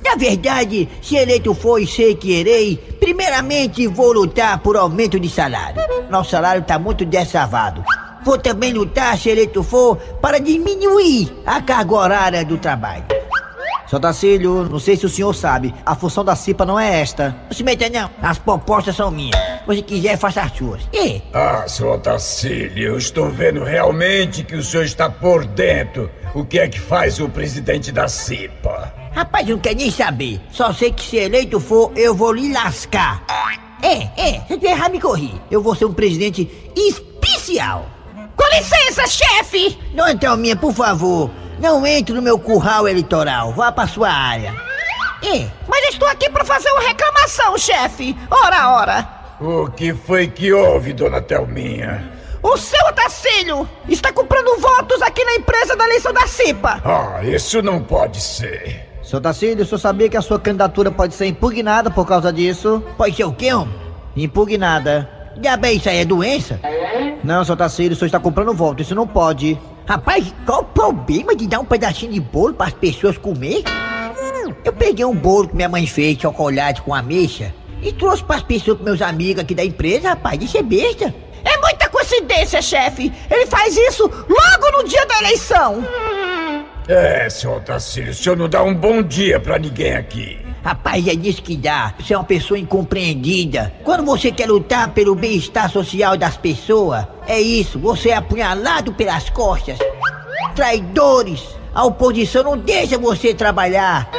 Na 0.03 0.15
verdade, 0.17 0.89
se 1.01 1.15
eleito 1.15 1.53
for 1.53 1.79
e 1.79 1.87
sei 1.87 2.15
que 2.15 2.39
irei, 2.39 2.77
primeiramente 2.99 3.87
vou 3.87 4.11
lutar 4.11 4.59
por 4.59 4.75
aumento 4.75 5.19
de 5.19 5.29
salário. 5.29 5.81
Nosso 6.09 6.31
salário 6.31 6.63
tá 6.63 6.77
muito 6.77 7.05
dessavado. 7.05 7.83
Vou 8.23 8.37
também 8.37 8.73
lutar, 8.73 9.17
se 9.17 9.29
eleito 9.29 9.63
for, 9.63 9.95
para 10.21 10.39
diminuir 10.39 11.31
a 11.45 11.61
carga 11.61 11.93
horária 11.95 12.45
do 12.45 12.57
trabalho. 12.57 13.05
Só 13.87 13.99
Tacílio, 13.99 14.69
não 14.69 14.79
sei 14.79 14.95
se 14.95 15.05
o 15.05 15.09
senhor 15.09 15.33
sabe, 15.33 15.73
a 15.85 15.95
função 15.95 16.23
da 16.23 16.35
CIPA 16.35 16.65
não 16.65 16.79
é 16.79 17.01
esta. 17.01 17.35
Não 17.45 17.51
se 17.51 17.63
meta 17.63 17.89
não, 17.89 18.09
as 18.21 18.37
propostas 18.37 18.95
são 18.95 19.11
minhas. 19.11 19.35
Se 19.71 19.77
você 19.77 19.81
quiser, 19.83 20.17
faça 20.17 20.41
as 20.41 20.51
suas. 20.57 20.81
E? 20.91 21.21
Ah, 21.33 21.63
seu 21.65 21.89
Otacílio, 21.93 22.89
eu 22.89 22.97
estou 22.97 23.29
vendo 23.29 23.63
realmente 23.63 24.43
que 24.43 24.55
o 24.55 24.61
senhor 24.61 24.83
está 24.83 25.09
por 25.09 25.45
dentro. 25.45 26.11
O 26.35 26.43
que 26.43 26.59
é 26.59 26.67
que 26.67 26.77
faz 26.77 27.21
o 27.21 27.29
presidente 27.29 27.89
da 27.89 28.09
CIPA? 28.09 28.93
Rapaz, 29.13 29.47
eu 29.47 29.55
não 29.55 29.61
quero 29.61 29.77
nem 29.77 29.89
saber. 29.89 30.41
Só 30.51 30.73
sei 30.73 30.91
que 30.91 31.01
se 31.01 31.15
eleito 31.15 31.57
for, 31.61 31.93
eu 31.95 32.13
vou 32.13 32.33
lhe 32.33 32.51
lascar. 32.51 33.23
É, 33.81 34.09
é, 34.21 34.41
se 34.41 34.59
eu 34.61 34.69
errar, 34.71 34.89
me 34.89 34.99
corri. 34.99 35.33
Eu 35.49 35.61
vou 35.61 35.73
ser 35.73 35.85
um 35.85 35.93
presidente 35.93 36.49
especial. 36.75 37.85
Com 38.35 38.43
licença, 38.53 39.07
chefe! 39.07 39.79
Dona 39.95 40.17
Thelminha, 40.17 40.57
por 40.57 40.73
favor, 40.73 41.31
não 41.59 41.87
entre 41.87 42.13
no 42.13 42.21
meu 42.21 42.37
curral 42.37 42.89
eleitoral. 42.89 43.53
Vá 43.53 43.71
pra 43.71 43.87
sua 43.87 44.09
área. 44.09 44.53
É, 45.23 45.47
Mas 45.65 45.93
estou 45.93 46.09
aqui 46.09 46.29
para 46.29 46.43
fazer 46.43 46.69
uma 46.71 46.81
reclamação, 46.81 47.57
chefe. 47.57 48.17
Ora, 48.29 48.69
ora. 48.71 49.20
O 49.41 49.71
que 49.71 49.91
foi 49.91 50.27
que 50.27 50.53
houve, 50.53 50.93
dona 50.93 51.19
Thelminha? 51.19 52.11
O 52.43 52.55
seu 52.57 52.79
Otacílio 52.87 53.67
está 53.89 54.13
comprando 54.13 54.61
votos 54.61 55.01
aqui 55.01 55.25
na 55.25 55.33
empresa 55.33 55.75
da 55.75 55.83
eleição 55.83 56.13
da 56.13 56.27
CIPA. 56.27 56.79
Ah, 56.85 57.23
isso 57.23 57.59
não 57.59 57.81
pode 57.81 58.21
ser. 58.21 58.87
Seu 59.01 59.19
Tacílio, 59.19 59.63
o 59.63 59.65
senhor 59.65 59.79
sabia 59.79 60.07
que 60.07 60.15
a 60.15 60.21
sua 60.21 60.39
candidatura 60.39 60.91
pode 60.91 61.15
ser 61.15 61.25
impugnada 61.25 61.89
por 61.89 62.05
causa 62.05 62.31
disso? 62.31 62.83
Pode 62.95 63.15
ser 63.15 63.23
o 63.23 63.33
quê, 63.33 63.51
homem? 63.51 63.73
Impugnada. 64.15 65.09
Diabo, 65.35 65.65
isso 65.65 65.89
aí 65.89 65.97
é 65.97 66.05
doença? 66.05 66.59
Não, 67.23 67.43
seu 67.43 67.57
Tacílio, 67.57 67.93
o 67.93 67.95
senhor 67.95 68.05
está 68.05 68.19
comprando 68.19 68.53
voto, 68.53 68.83
isso 68.83 68.93
não 68.93 69.07
pode. 69.07 69.59
Rapaz, 69.87 70.31
qual 70.45 70.61
o 70.61 70.65
problema 70.65 71.35
de 71.35 71.47
dar 71.47 71.59
um 71.59 71.65
pedacinho 71.65 72.13
de 72.13 72.19
bolo 72.19 72.53
para 72.53 72.67
as 72.67 72.73
pessoas 72.73 73.17
comer? 73.17 73.63
Eu 74.63 74.71
peguei 74.71 75.03
um 75.03 75.15
bolo 75.15 75.47
que 75.47 75.55
minha 75.55 75.67
mãe 75.67 75.87
fez, 75.87 76.19
chocolate 76.19 76.83
com 76.83 76.93
ameixa, 76.93 77.51
e 77.81 77.91
trouxe 77.91 78.23
para 78.23 78.37
as 78.37 78.43
pessoas, 78.43 78.77
pros 78.77 78.89
meus 78.89 79.01
amigos 79.01 79.41
aqui 79.43 79.55
da 79.55 79.63
empresa, 79.63 80.09
rapaz. 80.09 80.41
Isso 80.41 80.57
é 80.57 80.63
besta. 80.63 81.13
É 81.43 81.57
muita 81.57 81.89
coincidência, 81.89 82.61
chefe. 82.61 83.11
Ele 83.29 83.45
faz 83.47 83.75
isso 83.75 84.03
logo 84.03 84.77
no 84.77 84.87
dia 84.87 85.05
da 85.05 85.19
eleição. 85.19 85.83
É, 86.87 87.29
seu 87.29 87.55
Otacílio, 87.55 88.11
o 88.11 88.13
senhor 88.13 88.37
não 88.37 88.49
dá 88.49 88.61
um 88.63 88.73
bom 88.73 89.01
dia 89.01 89.39
pra 89.39 89.57
ninguém 89.57 89.93
aqui. 89.93 90.39
Rapaz, 90.63 91.07
é 91.07 91.15
disso 91.15 91.41
que 91.41 91.57
dá. 91.57 91.93
Você 91.99 92.13
é 92.13 92.17
uma 92.17 92.23
pessoa 92.23 92.59
incompreendida. 92.59 93.73
Quando 93.83 94.05
você 94.05 94.31
quer 94.31 94.47
lutar 94.47 94.89
pelo 94.89 95.15
bem-estar 95.15 95.71
social 95.71 96.15
das 96.15 96.37
pessoas, 96.37 97.05
é 97.27 97.39
isso. 97.41 97.79
Você 97.79 98.09
é 98.09 98.15
apunhalado 98.15 98.93
pelas 98.93 99.29
costas. 99.29 99.79
Traidores. 100.55 101.43
A 101.73 101.85
oposição 101.85 102.43
não 102.43 102.57
deixa 102.57 102.97
você 102.97 103.33
trabalhar. 103.33 104.11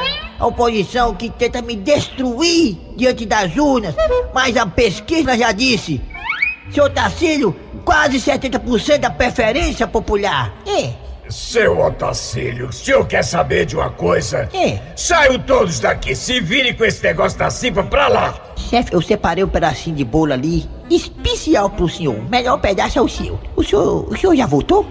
A 0.43 0.47
oposição 0.49 1.15
que 1.15 1.31
tenta 1.31 1.63
me 1.63 1.77
destruir 1.77 2.77
diante 2.97 3.25
das 3.25 3.57
urnas. 3.57 3.95
Mas 4.35 4.57
a 4.57 4.67
pesquisa 4.67 5.39
já 5.39 5.53
disse. 5.53 6.01
Seu 6.73 6.91
Tacílio, 6.91 7.55
quase 7.85 8.17
70% 8.19 8.99
da 8.99 9.09
preferência 9.09 9.87
popular. 9.87 10.53
É. 10.67 10.95
Seu 11.33 11.81
Otacílio, 11.81 12.69
o 12.69 12.73
senhor 12.73 13.07
quer 13.07 13.25
saber 13.25 13.65
de 13.65 13.75
uma 13.75 13.89
coisa? 13.89 14.51
É. 14.53 14.79
Saiam 14.95 15.39
todos 15.39 15.81
daqui, 15.81 16.15
se 16.15 16.41
virem 16.41 16.75
com 16.75 16.85
esse 16.85 17.03
negócio 17.03 17.39
da 17.39 17.49
CIPA 17.49 17.85
pra 17.85 18.07
lá. 18.07 18.35
Chefe, 18.55 18.93
eu 18.93 19.01
separei 19.01 19.43
um 19.43 19.49
pedacinho 19.49 19.97
de 19.97 20.05
bolo 20.05 20.35
ali, 20.35 20.69
especial 20.91 21.71
pro 21.71 21.89
senhor. 21.89 22.17
O 22.17 22.29
melhor 22.29 22.59
pedaço 22.61 22.99
é 22.99 23.03
o 23.03 23.09
seu. 23.09 23.41
O 23.57 23.65
senhor, 23.65 24.07
o 24.13 24.15
senhor 24.15 24.37
já 24.37 24.45
voltou? 24.45 24.87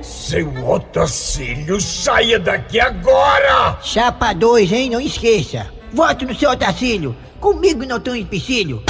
Seu 0.00 0.48
Otacílio, 0.64 1.80
saia 1.80 2.38
daqui 2.38 2.78
agora! 2.78 3.76
Chapa 3.82 4.32
2, 4.32 4.72
hein? 4.72 4.90
Não 4.90 5.00
esqueça. 5.00 5.66
Vote 5.92 6.24
no 6.24 6.34
seu 6.34 6.52
Otacílio. 6.52 7.16
Comigo 7.40 7.84
não 7.84 7.98
tem 7.98 8.12
um 8.12 8.16
empecilho. 8.16 8.84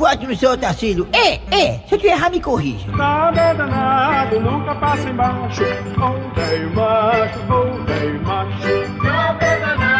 Vote 0.00 0.26
no 0.26 0.34
seu 0.34 0.52
Otacílio. 0.52 1.06
É, 1.12 1.34
é. 1.54 1.78
Se 1.86 1.94
eu 1.94 1.98
te 1.98 2.06
errar, 2.06 2.30
me 2.30 2.40
corrija. 2.40 2.90
Nada 2.90 3.52
danado, 3.52 4.40
nunca 4.40 4.74
passa 4.76 5.10
embaixo. 5.10 5.62
Oh, 5.98 6.40
velho 6.40 6.74
macho, 6.74 7.38
oh, 7.50 7.84
velho 7.84 8.22
macho. 8.22 9.02
Nada 9.04 9.58
danado, 9.58 9.99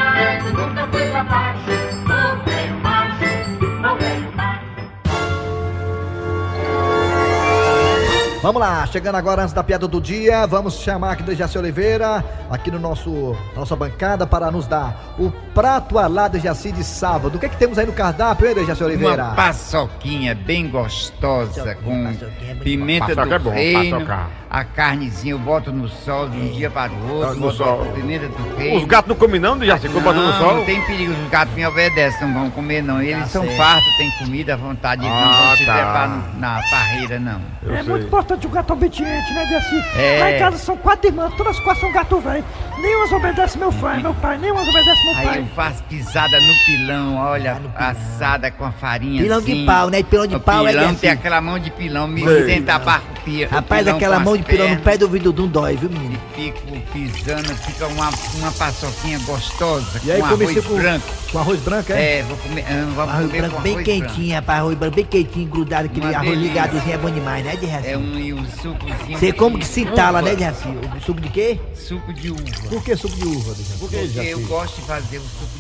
Vamos 8.43 8.59
lá, 8.59 8.87
chegando 8.87 9.17
agora 9.17 9.43
antes 9.43 9.53
da 9.53 9.63
piada 9.63 9.87
do 9.87 10.01
dia, 10.01 10.47
vamos 10.47 10.81
chamar 10.81 11.13
aqui 11.13 11.23
do 11.23 11.35
Jaci 11.35 11.59
Oliveira, 11.59 12.25
aqui 12.51 12.71
no 12.71 12.79
nosso 12.79 13.37
nossa 13.55 13.77
bancada, 13.77 14.27
para 14.27 14.51
nos 14.51 14.67
dar 14.67 15.15
o 15.19 15.31
prato 15.55 15.99
alado 15.99 16.39
de 16.39 16.45
Jaci 16.45 16.73
de 16.73 16.83
sábado. 16.83 17.37
O 17.37 17.39
que 17.39 17.45
é 17.45 17.49
que 17.51 17.59
temos 17.59 17.77
aí 17.79 17.85
no 17.85 17.93
cardápio, 17.93 18.49
hein, 18.49 18.67
Jaci 18.67 18.83
Oliveira? 18.83 19.25
Uma 19.25 19.35
paçoquinha 19.35 20.35
bem 20.35 20.71
gostosa 20.71 21.75
com 21.75 22.15
pimenta 22.63 23.15
Paçoca 23.15 23.27
do 23.27 23.33
é 23.33 23.39
bom, 23.39 23.51
reino, 23.51 24.07
paçoca. 24.07 24.40
A 24.51 24.65
carnezinha 24.65 25.33
eu 25.35 25.39
boto 25.39 25.71
no 25.71 25.89
sol 25.89 26.29
de 26.29 26.37
um 26.37 26.49
dia 26.51 26.69
para 26.69 26.91
o 26.91 27.13
outro, 27.13 27.35
No 27.37 27.41
boto 27.43 27.57
sol. 27.57 27.83
a 27.83 27.93
pimenta 27.95 28.27
do. 28.27 28.75
Os 28.77 28.85
gatos 28.85 29.09
não 29.09 29.15
comem 29.15 29.41
não, 29.41 29.63
Jaci? 29.65 29.87
Ficou 29.87 30.03
botando 30.03 30.23
no 30.25 30.33
Não, 30.33 30.39
sol? 30.39 30.55
não 30.57 30.65
tem 30.65 30.81
perigo, 30.87 31.13
os 31.13 31.31
gatos 31.31 31.55
me 31.55 31.65
obedecem, 31.65 32.27
não 32.27 32.35
vão 32.41 32.51
comer 32.51 32.83
não. 32.83 33.01
Eles 33.01 33.21
Tá 33.21 33.27
são 33.29 33.47
fartos, 33.57 33.97
têm 33.97 34.11
comida 34.19 34.55
à 34.55 34.57
vontade, 34.57 35.03
eles 35.07 35.15
não 35.15 35.23
Ah, 35.31 35.47
vão 35.47 35.57
se 35.57 35.67
tá. 35.67 35.73
trepar 35.75 36.09
no- 36.09 36.41
na 36.41 36.61
parreira 36.71 37.21
não. 37.21 37.41
Eu 37.63 37.75
é 37.75 37.83
sei. 37.83 37.89
muito 37.91 38.07
importante 38.07 38.47
o 38.47 38.51
gato 38.51 38.73
obediente, 38.73 39.33
né, 39.33 39.47
Jaci? 39.47 39.85
É. 39.97 40.19
Lá 40.21 40.33
em 40.33 40.39
casa 40.41 40.59
são 40.59 40.77
quatro 40.77 41.09
irmãs, 41.09 41.33
todas 41.37 41.57
as 41.57 41.63
quatro 41.63 41.81
são 41.83 41.93
gato 41.93 42.19
velho. 42.21 42.45
Nenhumas 42.81 43.13
obedece 43.13 43.59
meu 43.59 43.73
pai, 43.73 44.03
meu 44.03 44.15
pai, 44.15 44.39
nenhumas 44.39 44.67
obedece 44.69 45.05
meu 45.05 45.17
Aí 45.17 45.27
pai. 45.27 45.39
eu 45.39 45.47
faço 45.55 45.83
pisada 45.85 46.41
no 46.41 46.55
pilão, 46.67 47.17
olha, 47.19 47.61
assada 47.77 48.51
com 48.51 48.65
a 48.65 48.73
farinha. 48.73 49.23
Pilão 49.23 49.41
de 49.41 49.65
pau, 49.65 49.91
né? 49.91 50.03
Pilão 50.03 50.27
de 50.27 50.39
pau 50.41 50.67
é 50.67 50.71
pilão 50.71 50.87
assim. 50.87 50.95
tem 50.97 51.11
aquela 51.11 51.41
mão 51.41 51.59
de 51.59 51.71
pilão, 51.71 52.07
me 52.09 52.23
senta 52.47 52.75
abaixo 52.75 53.05
o 53.17 53.21
pi- 53.23 53.45
o 53.45 53.49
Rapaz, 53.49 53.83
pilão 53.83 53.97
aquela 53.97 54.19
mão 54.19 54.35
as 54.35 54.40
de 54.43 54.53
no 54.53 54.59
pernas, 54.59 54.83
pé 54.83 54.99
do 54.99 55.03
ouvido 55.07 55.33
não 55.33 55.49
dói, 55.49 55.77
viu, 55.77 55.91
menino? 55.91 56.19
Fico 56.35 56.61
pisando, 56.93 57.55
fica 57.57 57.87
uma, 57.89 58.11
uma 58.37 58.53
paçoquinha 58.53 59.19
gostosa, 59.21 60.01
E 60.05 60.13
aí 60.13 60.21
com 60.21 60.27
arroz 60.27 60.65
com, 60.67 60.77
branco. 60.77 61.07
com 61.33 61.39
arroz 61.39 61.61
branco, 61.61 61.93
é? 61.93 62.19
É, 62.19 62.23
vou 62.23 62.37
comer, 62.39 62.65
ah, 62.69 63.03
Arroz 63.03 63.27
comer 63.27 63.39
branco 63.41 63.57
com 63.57 63.63
bem 63.63 63.73
arroz 63.75 63.87
quentinho, 63.87 64.35
rapaz. 64.35 64.59
Arroz 64.61 64.79
branco 64.79 64.97
bem 64.97 65.05
quentinho, 65.05 65.49
grudado. 65.49 65.87
Aquele 65.87 66.07
Uma 66.07 66.17
arroz 66.17 66.31
delícia. 66.31 66.49
ligadozinho 66.49 66.93
é 66.95 66.99
bom 66.99 67.11
demais, 67.11 67.45
né, 67.45 67.57
de 67.57 67.67
branco. 67.67 67.87
É 67.89 67.97
um, 67.99 68.19
e 68.19 68.35
um 68.35 68.45
sucozinho 68.51 69.19
Você 69.19 69.27
de 69.27 69.33
como 69.33 69.59
que 69.59 69.67
se 69.67 69.83
entala, 69.83 70.23
né, 70.23 70.33
uva. 70.33 70.41
Jaci? 70.41 70.69
O 70.69 71.01
suco 71.01 71.21
de 71.21 71.29
quê? 71.29 71.61
Suco 71.75 72.13
de 72.13 72.31
uva. 72.31 72.43
Por 72.69 72.83
que 72.85 72.97
suco 72.97 73.17
de 73.17 73.25
uva, 73.27 73.55
que, 73.55 73.63
Porque 73.79 74.07
Jaci? 74.09 74.31
eu 74.31 74.41
gosto 74.47 74.77
de 74.81 74.87
fazer 74.87 75.19
o 75.19 75.23
suco 75.23 75.60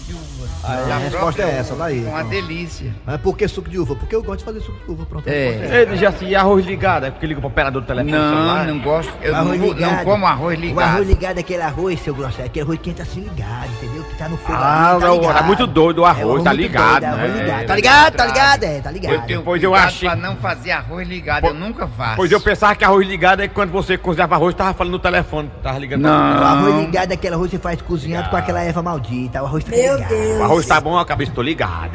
é, 0.64 0.88
Da 0.88 0.94
a 0.94 0.98
resposta 0.98 1.42
é 1.42 1.58
essa, 1.58 1.74
uva, 1.74 1.84
daí, 1.84 2.00
uma 2.04 2.18
então. 2.20 2.30
delícia. 2.30 2.94
Ah, 3.06 3.18
por 3.18 3.36
que 3.36 3.48
suco 3.48 3.68
de 3.68 3.78
uva? 3.78 3.94
Porque 3.96 4.14
eu 4.14 4.22
gosto 4.22 4.38
de 4.40 4.44
fazer 4.44 4.60
suco 4.60 4.78
de 4.84 4.90
uva, 4.90 5.06
pronto. 5.06 5.28
a 5.28 5.32
É. 5.32 5.50
resposta 5.50 5.76
Ei, 5.92 5.96
Jaci, 5.96 6.24
e 6.26 6.36
arroz 6.36 6.64
ligado? 6.66 7.06
É 7.06 7.10
porque 7.10 7.26
liga 7.26 7.40
pro 7.40 7.48
operador 7.48 7.80
do 7.82 7.86
telefone 7.86 8.12
Não, 8.12 8.28
celular? 8.34 8.66
não 8.66 8.78
gosto. 8.80 9.12
Eu 9.22 9.32
não, 9.32 9.44
não 9.46 9.54
ligado. 9.54 10.04
como 10.04 10.26
arroz 10.26 10.58
O 10.58 10.60
ligado. 10.60 10.88
arroz 10.88 11.08
ligado 11.08 11.36
é 11.38 11.40
aquele 11.40 11.62
arroz, 11.62 12.00
seu 12.00 12.14
grosseiro. 12.14 12.46
Aquele 12.46 12.64
arroz 12.64 12.78
que 12.80 12.90
entra 12.90 13.02
assim 13.02 13.20
ligado, 13.20 13.68
entendeu? 13.82 14.02
Que 14.04 14.14
tá 14.16 14.28
no 14.28 14.36
fogo. 14.36 14.58
Ah, 14.60 14.90
ali, 14.92 15.00
tá 15.00 15.06
não, 15.06 15.14
ligado. 15.16 15.34
tá 15.36 15.42
muito 15.42 15.66
doido 15.66 16.02
o 16.02 16.06
É, 16.06 16.10
arroz, 16.10 16.42
tá 16.44 16.50
muito 16.50 16.62
ligado, 16.62 16.90
doido, 17.00 17.04
é 17.04 17.08
arroz 17.08 17.32
né? 17.34 17.40
ligado. 17.42 17.66
Tá 17.66 17.72
É, 17.72 17.76
ligado, 17.76 18.14
tá 18.16 18.24
é, 18.24 18.26
ligado, 18.26 18.64
é, 18.64 18.80
tá 18.80 18.90
ligado. 18.90 19.12
Eu 19.14 19.20
tenho 19.22 19.42
Pois 19.42 19.62
eu 19.62 19.74
achei- 19.74 20.08
pra 20.08 20.16
não 20.16 20.36
fazer 20.36 20.70
arroz 20.72 21.08
ligado, 21.08 21.46
eu 21.46 21.54
nunca 21.54 21.86
faço. 21.88 22.16
Pois 22.16 22.30
eu 22.30 22.40
pensava 22.40 22.74
que 22.74 22.84
arroz 22.84 23.06
ligado 23.08 23.40
é 23.42 23.48
quando 23.48 23.70
você 23.70 23.96
cozinhava 23.96 24.34
arroz, 24.34 24.54
tava 24.54 24.74
falando 24.74 24.92
no 24.92 24.98
telefone, 24.98 25.50
tava 25.62 25.78
ligando. 25.78 26.02
Não. 26.02 26.10
O 26.10 26.44
arroz 26.44 26.76
ligado 26.86 27.10
é 27.10 27.14
aquele 27.14 27.34
arroz 27.34 27.50
que 27.50 27.56
você 27.56 27.62
faz 27.62 27.80
cozinhando 27.82 28.28
com 28.28 28.36
aquela 28.36 28.60
erva 28.60 28.82
maldita. 28.82 29.42
O 29.42 29.46
arroz 29.46 29.64
tá 29.64 29.70
ligado. 29.70 30.39
O 30.40 30.42
arroz 30.42 30.64
tá 30.64 30.80
bom, 30.80 30.98
a 30.98 31.04
cabeça 31.04 31.32
tô 31.32 31.42
ligado. 31.42 31.92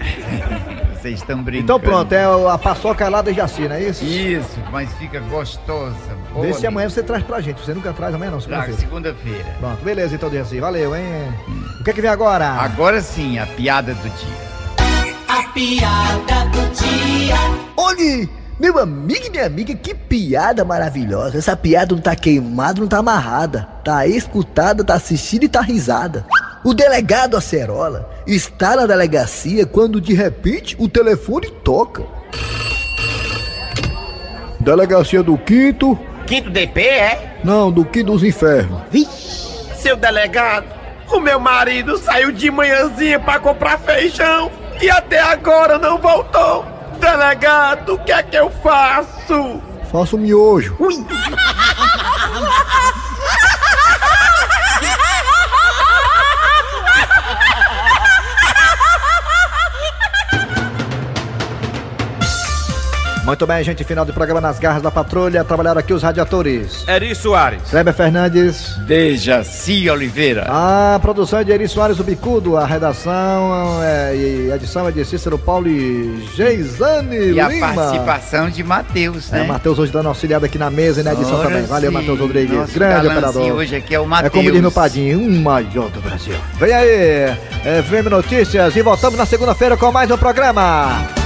Vocês 0.94 1.20
estão 1.20 1.42
brincando. 1.42 1.64
Então 1.64 1.80
pronto, 1.80 2.14
é 2.14 2.24
a 2.24 2.58
paçoca 2.60 3.10
lá 3.10 3.24
do 3.24 3.34
Jaci, 3.34 3.68
não 3.68 3.76
é 3.76 3.86
isso? 3.86 4.06
Isso, 4.06 4.60
mas 4.72 4.94
fica 4.94 5.20
gostosa. 5.20 5.96
boa 6.32 6.46
Vê 6.46 6.54
se 6.54 6.68
amanhã 6.68 6.88
você 6.88 7.02
traz 7.02 7.24
pra 7.24 7.42
gente. 7.42 7.60
Você 7.60 7.74
nunca 7.74 7.92
traz 7.92 8.14
amanhã 8.14 8.30
não, 8.30 8.40
segunda-feira. 8.40 8.80
segunda-feira. 8.80 9.46
Pronto, 9.60 9.84
beleza 9.84 10.14
então, 10.14 10.32
Jaci. 10.32 10.60
Valeu, 10.60 10.96
hein? 10.96 11.04
O 11.80 11.84
que 11.84 11.90
é 11.90 11.94
que 11.94 12.02
vem 12.02 12.10
agora? 12.10 12.48
Agora 12.52 13.02
sim, 13.02 13.40
a 13.40 13.48
piada 13.48 13.96
do 13.96 14.10
dia. 14.10 14.46
A 15.28 15.44
piada 15.50 16.46
do 16.52 16.72
dia. 16.76 17.36
Olhe, 17.76 18.30
meu 18.60 18.78
amigo 18.78 19.26
e 19.26 19.30
minha 19.32 19.48
amiga, 19.48 19.74
que 19.74 19.96
piada 19.96 20.64
maravilhosa. 20.64 21.40
Essa 21.40 21.58
piada 21.58 21.96
não 21.96 22.02
tá 22.02 22.16
queimada, 22.16 22.80
não 22.80 22.88
tá 22.88 23.00
amarrada. 23.00 23.68
Tá 23.84 24.06
escutada, 24.06 24.84
tá 24.84 24.94
assistida 24.94 25.46
e 25.46 25.50
tá 25.50 25.62
risada. 25.62 26.28
O 26.66 26.74
delegado 26.74 27.38
Acerola 27.38 28.10
está 28.26 28.76
na 28.76 28.88
delegacia 28.88 29.68
quando 29.68 30.02
de 30.02 30.16
repente 30.16 30.76
o 30.80 30.90
telefone 30.90 31.52
toca. 31.64 32.04
Delegacia 34.60 35.22
do 35.22 35.38
Quinto. 35.38 35.96
Quinto 36.26 36.50
DP, 36.50 36.82
é? 36.82 37.40
Não, 37.44 37.72
do 37.72 37.86
Quinto 37.86 38.14
dos 38.14 38.24
Infernos. 38.24 38.82
Seu 39.78 39.96
delegado, 39.96 40.66
o 41.12 41.20
meu 41.20 41.40
marido 41.40 42.00
saiu 42.00 42.32
de 42.32 42.50
manhãzinha 42.50 43.20
pra 43.20 43.40
comprar 43.40 43.78
feijão 43.78 44.52
e 44.82 44.90
até 44.90 45.20
agora 45.20 45.78
não 45.78 46.00
voltou. 46.00 46.66
Delegado, 47.00 47.94
o 47.94 48.00
que 48.00 48.12
é 48.12 48.24
que 48.24 48.38
eu 48.38 48.50
faço? 48.50 49.62
Faça 49.92 50.16
o 50.16 50.20
miojo. 50.20 50.76
Muito 63.26 63.48
bem, 63.48 63.64
gente. 63.64 63.84
Final 63.84 64.06
do 64.06 64.14
programa 64.14 64.40
nas 64.40 64.60
garras 64.60 64.84
da 64.84 64.92
patrulha. 64.92 65.44
Trabalharam 65.44 65.80
aqui 65.80 65.92
os 65.92 66.04
radiadores. 66.04 66.88
Eri 66.88 67.16
Soares. 67.16 67.64
Kleber 67.72 67.92
Fernandes. 67.94 68.76
Dejaci 68.86 69.90
Oliveira. 69.90 70.46
A 70.48 71.00
produção 71.02 71.40
é 71.40 71.44
de 71.44 71.52
Eri 71.52 71.68
Soares, 71.68 72.00
o 72.00 72.04
Bicudo. 72.04 72.56
A 72.56 72.68
redação 72.68 73.82
é, 73.84 74.16
e 74.16 74.52
a 74.52 74.56
edição 74.56 74.88
é 74.88 74.92
de 74.92 75.04
Cícero 75.04 75.40
Paulo 75.40 75.68
e 75.68 76.24
Geisane 76.36 77.32
E 77.34 77.40
a 77.40 77.48
Lima. 77.48 77.74
participação 77.74 78.48
de 78.48 78.64
Matheus, 78.64 79.34
É, 79.34 79.38
né? 79.40 79.44
Matheus 79.48 79.80
hoje 79.80 79.92
dando 79.92 80.08
auxiliado 80.10 80.46
aqui 80.46 80.60
na 80.60 80.70
mesa 80.70 81.02
e 81.02 81.04
na 81.04 81.14
edição 81.14 81.40
Ora 81.40 81.50
também. 81.50 81.64
Valeu. 81.66 81.92
Matheus 81.92 82.20
Rodrigues. 82.20 82.56
Nosso 82.56 82.74
Grande 82.74 83.08
operador. 83.08 83.52
hoje 83.54 83.76
aqui 83.76 83.96
é 83.96 84.00
o 84.00 84.04
É 84.04 84.08
Matheus. 84.08 84.34
como 84.34 84.52
diz 84.52 84.62
meu 84.62 84.72
padinho, 84.72 85.20
um 85.20 85.42
maior 85.42 85.90
do 85.90 86.00
Brasil. 86.00 86.36
Vem 86.60 86.72
aí, 86.72 86.88
é, 86.90 87.38
FM 87.84 88.08
Notícias 88.12 88.76
e 88.76 88.84
voltamos 88.84 89.18
na 89.18 89.26
segunda-feira 89.26 89.76
com 89.76 89.92
mais 89.92 90.12
um 90.12 90.18
programa. 90.18 91.25